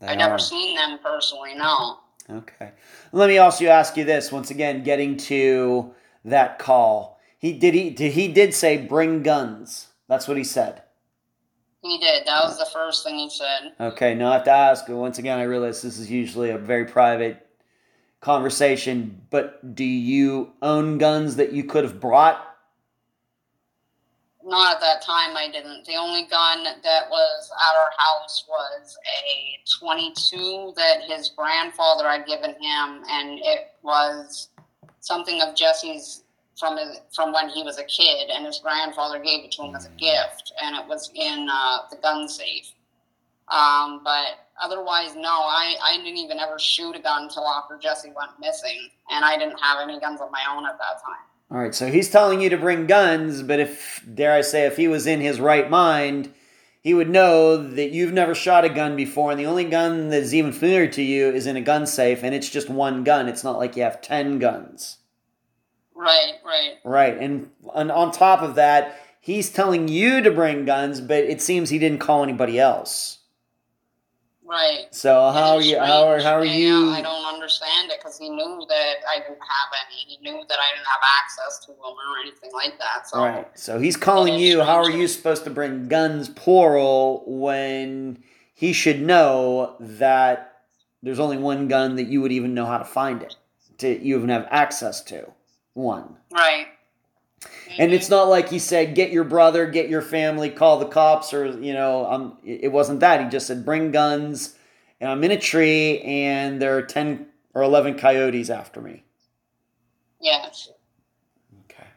[0.01, 1.55] I've never seen them personally.
[1.55, 1.99] No.
[2.31, 2.73] Okay.
[3.13, 5.95] Let me also ask you this once again, getting to
[6.25, 9.89] that call he did he did he did say bring guns.
[10.09, 10.83] That's what he said.
[11.83, 12.25] He did.
[12.25, 13.73] That was the first thing he said.
[13.81, 14.89] Okay, now I have to ask.
[14.89, 17.45] Once again, I realize this is usually a very private
[18.21, 22.52] conversation, but do you own guns that you could have brought?
[24.53, 25.87] Not at that time, I didn't.
[25.87, 32.27] The only gun that was at our house was a 22 that his grandfather had
[32.27, 34.51] given him, and it was
[35.01, 36.25] something of Jesse's
[36.61, 39.75] from his, from when he was a kid, and his grandfather gave it to him
[39.75, 42.73] as a gift, and it was in uh, the gun safe.
[43.49, 48.13] Um, but otherwise, no, I, I didn't even ever shoot a gun until after Jesse
[48.15, 51.25] went missing, and I didn't have any guns of my own at that time.
[51.53, 54.79] All right, so he's telling you to bring guns, but if, dare I say, if
[54.79, 56.33] he was in his right mind,
[56.81, 60.33] he would know that you've never shot a gun before, and the only gun that's
[60.33, 63.29] even familiar to you is in a gun safe, and it's just one gun.
[63.29, 64.97] It's not like you have 10 guns.
[65.95, 66.79] Right, right.
[66.85, 67.19] Right.
[67.19, 71.69] And on, on top of that, he's telling you to bring guns, but it seems
[71.69, 73.19] he didn't call anybody else.
[74.53, 74.87] Right.
[74.91, 75.79] So how are you?
[75.79, 76.91] How are, how are Yeah, you?
[76.91, 79.97] I don't understand it because he knew that I didn't have any.
[80.07, 83.09] He knew that I didn't have access to them or anything like that.
[83.09, 83.47] So Right.
[83.59, 84.61] So he's calling you.
[84.63, 88.23] How are you supposed to bring guns plural when
[88.53, 90.59] he should know that
[91.03, 93.35] there's only one gun that you would even know how to find it,
[93.79, 95.33] to you even have access to
[95.73, 96.19] one.
[96.31, 96.67] right.
[97.79, 101.33] And it's not like he said, "Get your brother, get your family, call the cops,"
[101.33, 103.23] or you know, um, it wasn't that.
[103.23, 104.57] He just said, "Bring guns."
[105.01, 109.05] And I'm in a tree, and there are ten or eleven coyotes after me.
[110.21, 110.71] Yes.
[111.65, 111.89] Okay.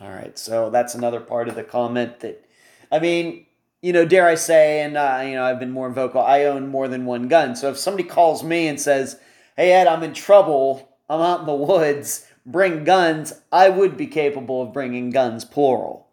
[0.00, 0.38] All right.
[0.38, 2.44] So that's another part of the comment that,
[2.92, 3.46] I mean,
[3.80, 6.20] you know, dare I say, and uh, you know, I've been more vocal.
[6.20, 7.56] I own more than one gun.
[7.56, 9.18] So if somebody calls me and says,
[9.56, 10.90] "Hey Ed, I'm in trouble.
[11.08, 12.26] I'm out in the woods.
[12.46, 16.06] Bring guns," I would be capable of bringing guns, plural.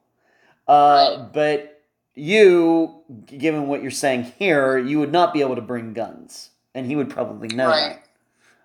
[0.68, 1.82] Uh, but
[2.16, 6.86] you, given what you're saying here, you would not be able to bring guns, and
[6.86, 8.00] he would probably know Right.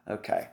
[0.07, 0.15] that.
[0.15, 0.49] Okay.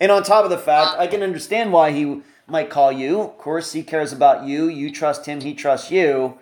[0.00, 3.20] And on top of the fact, I can understand why he might call you.
[3.20, 4.66] Of course, he cares about you.
[4.66, 5.40] You trust him.
[5.40, 6.38] He trusts you.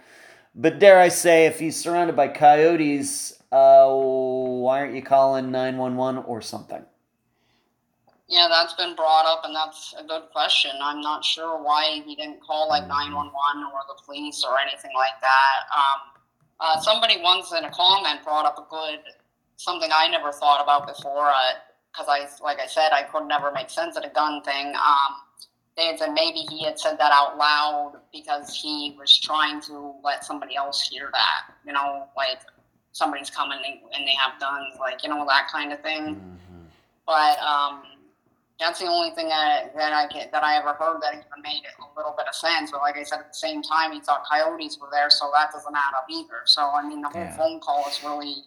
[0.54, 6.24] But dare I say, if he's surrounded by coyotes, uh, why aren't you calling 911
[6.24, 6.84] or something?
[8.30, 10.70] Yeah, that's been brought up, and that's a good question.
[10.80, 13.10] I'm not sure why he didn't call like Mm-hmm.
[13.12, 15.58] 911 or the police or anything like that.
[15.76, 16.00] Um,
[16.60, 19.00] uh, somebody once in a comment brought up a good
[19.56, 21.32] something I never thought about before
[21.92, 24.68] because I, like I said, I could never make sense of the gun thing.
[24.68, 25.12] Um,
[25.76, 29.94] they had said maybe he had said that out loud because he was trying to
[30.04, 31.54] let somebody else hear that.
[31.66, 32.40] You know, like
[32.92, 36.38] somebody's coming and and they have guns, like you know that kind of thing
[37.10, 37.82] but um,
[38.60, 41.62] that's the only thing that, that I get, that I ever heard that even made
[41.80, 42.70] a little bit of sense.
[42.70, 45.50] But like I said, at the same time, he thought coyotes were there, so that
[45.52, 46.42] doesn't add up either.
[46.44, 47.36] So I mean, the whole Yeah.
[47.36, 48.44] phone call is really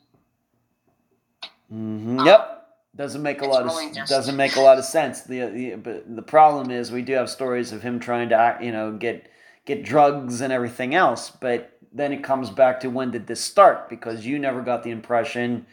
[1.70, 2.60] hmm Um, yep.
[2.96, 5.22] Doesn't make a lot really of doesn't make a lot of sense.
[5.22, 8.72] The, the but the problem is we do have stories of him trying to you
[8.72, 9.28] know get
[9.66, 11.32] get drugs and everything else.
[11.32, 13.90] But then it comes back to when did this start?
[13.90, 15.66] Because you never got the impression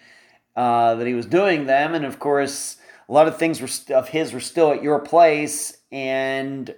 [0.56, 2.78] uh, that he was doing them, and of course
[3.10, 6.72] a lot of things were of his were still at your place, and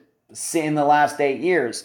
[0.54, 1.84] in the last eight years.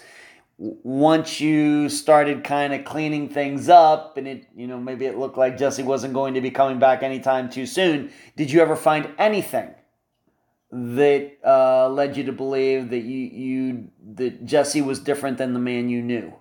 [0.57, 5.37] Once you started kind of cleaning things up, and it, you know, maybe it looked
[5.37, 8.09] like Jesse wasn't going to be coming back anytime too soon.
[8.35, 9.75] Did you ever find anything
[10.71, 15.59] that uh, led you to believe that you, you that Jesse was different than the
[15.59, 16.33] man you knew?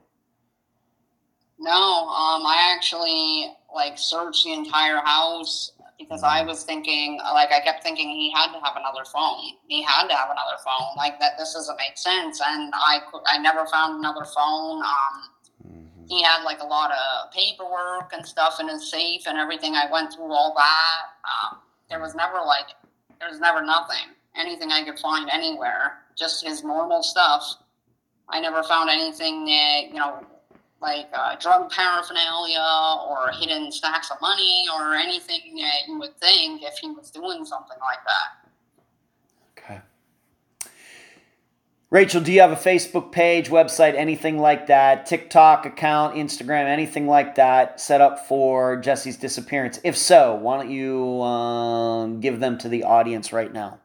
[1.58, 2.08] no.
[2.08, 7.82] Um, I actually like searched the entire house because I was thinking, like, I kept
[7.82, 9.52] thinking he had to have another phone.
[9.68, 10.96] He had to have another phone.
[10.96, 12.40] Like that, this doesn't make sense.
[12.44, 14.82] And I, I never found another phone.
[14.82, 19.74] Um, he had like a lot of paperwork and stuff in his safe and everything.
[19.74, 21.52] I went through all that.
[21.52, 22.66] Um, there was never like,
[23.18, 25.98] there was never nothing, anything I could find anywhere.
[26.16, 27.42] Just his normal stuff.
[28.28, 30.24] I never found anything that you know,
[30.80, 32.60] like uh, drug paraphernalia
[33.08, 37.44] or hidden stacks of money or anything that you would think if he was doing
[37.44, 38.48] something like that.
[39.58, 39.80] Okay.
[41.88, 45.06] Rachel, do you have a Facebook page, website, anything like that?
[45.06, 49.80] TikTok account, Instagram, anything like that set up for Jesse's disappearance?
[49.82, 53.80] If so, why don't you um, give them to the audience right now?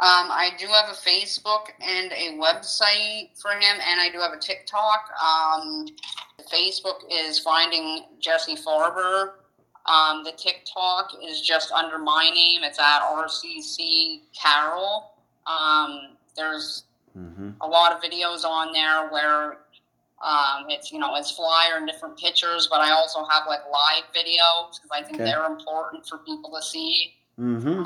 [0.00, 4.32] Um, I do have a Facebook and a website for him, and I do have
[4.32, 5.10] a TikTok.
[5.20, 5.86] Um,
[6.52, 9.32] Facebook is Finding Jesse Farber.
[9.86, 12.62] Um, the TikTok is just under my name.
[12.62, 15.12] It's at RCC Carroll.
[15.46, 16.84] Um, there's
[17.16, 17.50] Mm-hmm.
[17.62, 19.58] a lot of videos on there where
[20.22, 24.04] um, it's you know it's flyer and different pictures, but I also have like live
[24.14, 25.24] videos because I think Okay.
[25.24, 27.14] they're important for people to see.
[27.40, 27.82] Mm-hmm.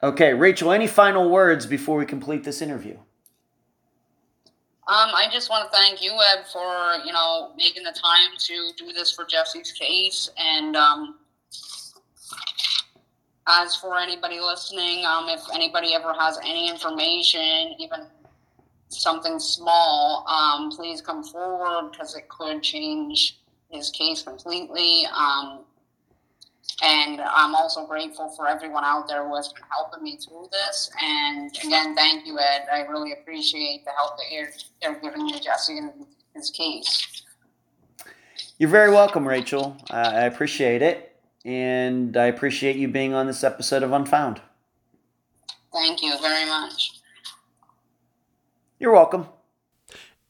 [0.00, 2.96] Okay, Rachel, any final words before we complete this interview?
[4.86, 8.70] Um, I just want to thank you, Ed, for you know making the time to
[8.76, 10.30] do this for Jesse's case.
[10.38, 11.16] And um,
[13.48, 18.06] as for anybody listening, um, if anybody ever has any information, even
[18.88, 25.02] something small, um, please come forward because it could change his case completely.
[25.14, 25.64] Um,
[26.82, 30.90] and I'm also grateful for everyone out there who has been helping me through this.
[31.02, 32.66] And again, thank you, Ed.
[32.72, 34.48] I really appreciate the help that you're,
[34.82, 35.92] you're giving me, Jesse, in
[36.34, 37.24] his case.
[38.58, 39.76] You're very welcome, Rachel.
[39.90, 41.16] I I appreciate it.
[41.44, 44.40] And I appreciate you being on this episode of Unfound.
[45.72, 47.00] Thank you very much.
[48.78, 49.28] You're welcome.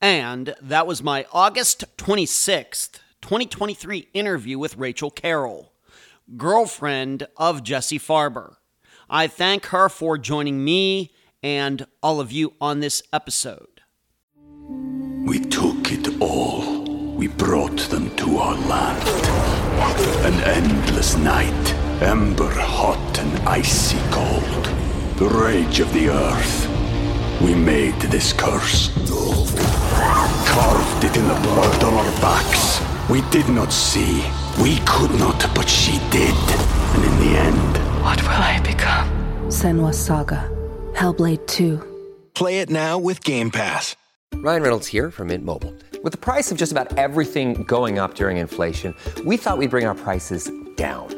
[0.01, 5.73] And that was my August 26th, 2023 interview with Rachel Carroll,
[6.37, 8.57] girlfriend of Jesse Farber.
[9.09, 13.81] I thank her for joining me and all of you on this episode.
[14.69, 16.85] We took it all.
[17.17, 19.09] We brought them to our land.
[20.27, 24.65] An endless night, ember hot and icy cold.
[25.17, 27.41] The rage of the earth.
[27.41, 28.91] We made this curse.
[30.47, 32.81] Carved it in the blood on our backs.
[33.09, 34.25] We did not see.
[34.63, 36.35] We could not, but she did.
[36.95, 39.09] And in the end, What will I become?
[39.51, 40.49] Senua Saga.
[40.95, 41.81] Hellblade 2.
[42.35, 43.97] Play it now with Game Pass.
[44.35, 45.75] Ryan Reynolds here from Mint Mobile.
[46.03, 48.95] With the price of just about everything going up during inflation,
[49.25, 51.18] we thought we'd bring our prices down.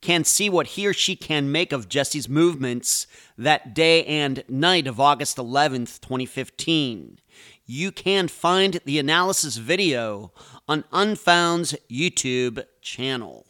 [0.00, 3.06] can see what he or she can make of Jesse's movements
[3.36, 7.18] that day and night of August 11th, 2015.
[7.64, 10.32] You can find the analysis video
[10.68, 13.46] on Unfound's YouTube channel.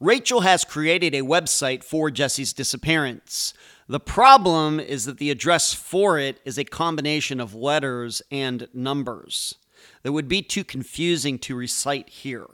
[0.00, 3.52] Rachel has created a website for Jesse's disappearance.
[3.88, 9.54] The problem is that the address for it is a combination of letters and numbers
[10.02, 12.46] that would be too confusing to recite here.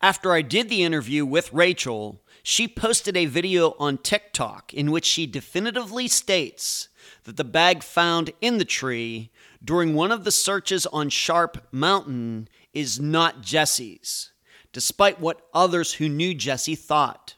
[0.02, 5.04] After I did the interview with Rachel, she posted a video on TikTok in which
[5.04, 6.88] she definitively states
[7.24, 9.30] that the bag found in the tree
[9.64, 14.32] during one of the searches on Sharp Mountain is not Jesse's,
[14.72, 17.35] despite what others who knew Jesse thought.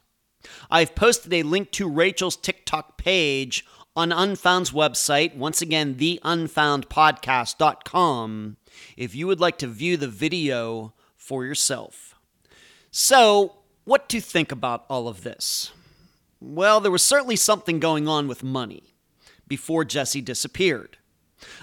[0.70, 3.64] I've posted a link to Rachel's TikTok page
[3.96, 8.56] on Unfound's website, once again, theunfoundpodcast.com,
[8.96, 12.14] if you would like to view the video for yourself.
[12.90, 15.72] So, what to think about all of this?
[16.40, 18.94] Well, there was certainly something going on with money
[19.48, 20.98] before Jesse disappeared.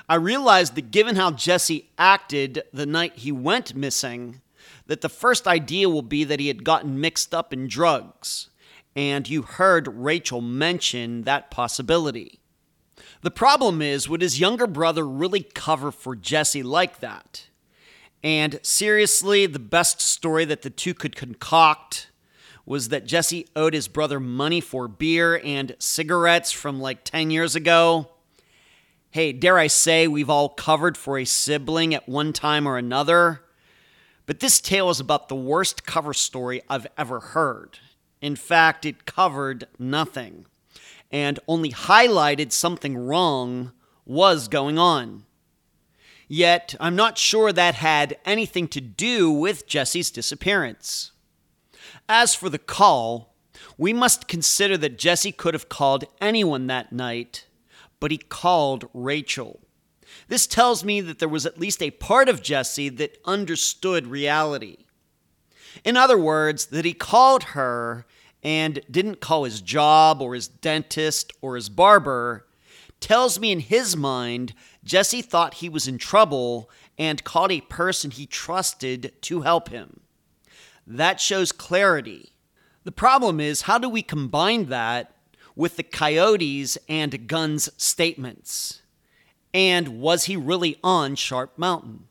[0.10, 4.42] I realized that given how Jesse acted the night he went missing,
[4.88, 8.50] that the first idea will be that he had gotten mixed up in drugs,
[8.96, 12.40] and you heard Rachel mention that possibility.
[13.22, 17.48] The problem is, would his younger brother really cover for Jesse like that?
[18.24, 22.10] And seriously, the best story that the two could concoct
[22.66, 27.56] was that Jesse owed his brother money for beer and cigarettes from like 10 years
[27.56, 28.10] ago.
[29.12, 33.42] Hey, dare I say, we've all covered for a sibling at one time or another.
[34.26, 37.80] But this tale is about the worst cover story I've ever heard.
[38.26, 40.48] In fact, it covered nothing
[41.12, 43.72] and only highlighted something wrong
[44.04, 45.26] was going on.
[46.28, 51.12] Yet, I'm not sure that had anything to do with Jesse's disappearance.
[52.10, 53.36] As for the call,
[53.78, 57.46] we must consider that Jesse could have called anyone that night,
[58.00, 59.60] but he called Rachel.
[60.30, 64.78] This tells me that there was at least a part of Jesse that understood reality.
[65.84, 68.08] In other words, that he called her
[68.46, 72.46] and didn't call his job or his dentist or his barber
[73.00, 74.54] tells me in his mind
[74.84, 80.02] Jesse thought he was in trouble and called a person he trusted to help him.
[80.86, 82.34] That shows clarity.
[82.84, 85.12] The problem is, how do we combine that
[85.56, 88.84] with the coyotes and guns statements?
[89.56, 92.08] And was he really on Sharp Mountain?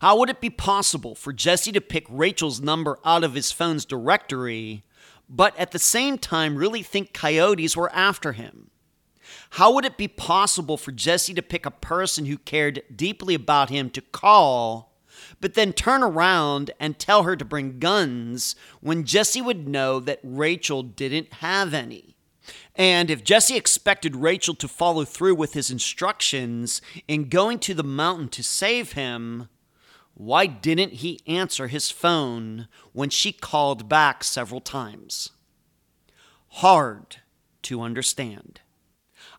[0.00, 3.84] How would it be possible for Jesse to pick Rachel's number out of his phone's
[3.84, 4.82] directory,
[5.28, 8.70] but at the same time really think coyotes were after him?
[9.50, 13.70] How would it be possible for Jesse to pick a person who cared deeply about
[13.70, 14.92] him to call,
[15.40, 20.20] but then turn around and tell her to bring guns when Jesse would know that
[20.22, 22.16] Rachel didn't have any?
[22.74, 27.84] And if Jesse expected Rachel to follow through with his instructions in going to the
[27.84, 29.48] mountain to save him,
[30.14, 35.30] why didn't he answer his phone when she called back several times?
[36.48, 37.16] Hard
[37.62, 38.60] to understand.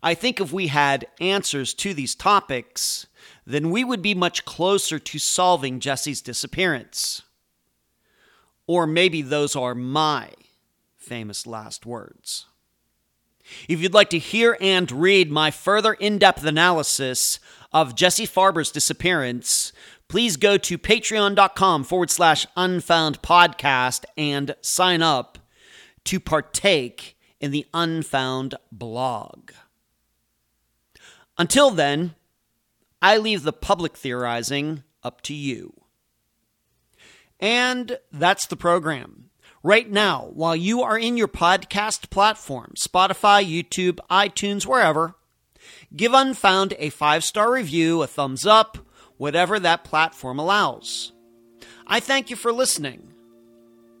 [0.02, 3.06] I think if we had answers to these topics,
[3.46, 7.22] then we would be much closer to solving Jesse's disappearance.
[8.66, 10.30] Or maybe those are my
[10.96, 12.46] famous last words.
[13.68, 17.38] If you'd like to hear and read my further in depth analysis
[17.72, 19.72] of Jesse Farber's disappearance,
[20.08, 25.38] please go to patreon.com forward slash unfound podcast and sign up
[26.04, 29.50] to partake in the Unfound blog.
[31.38, 32.14] Until then,
[33.02, 35.74] I leave the public theorizing up to you.
[37.38, 39.30] And that's the program.
[39.62, 45.16] Right now, while you are in your podcast platform, Spotify, YouTube, iTunes, wherever,
[45.94, 48.78] give Unfound a five star review, a thumbs up,
[49.16, 51.12] whatever that platform allows.
[51.86, 53.12] I thank you for listening.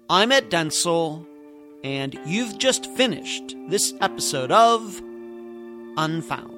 [0.08, 1.26] I'm Ed Dentzel,
[1.82, 5.00] and you've just finished this episode of
[5.96, 6.55] Unfound.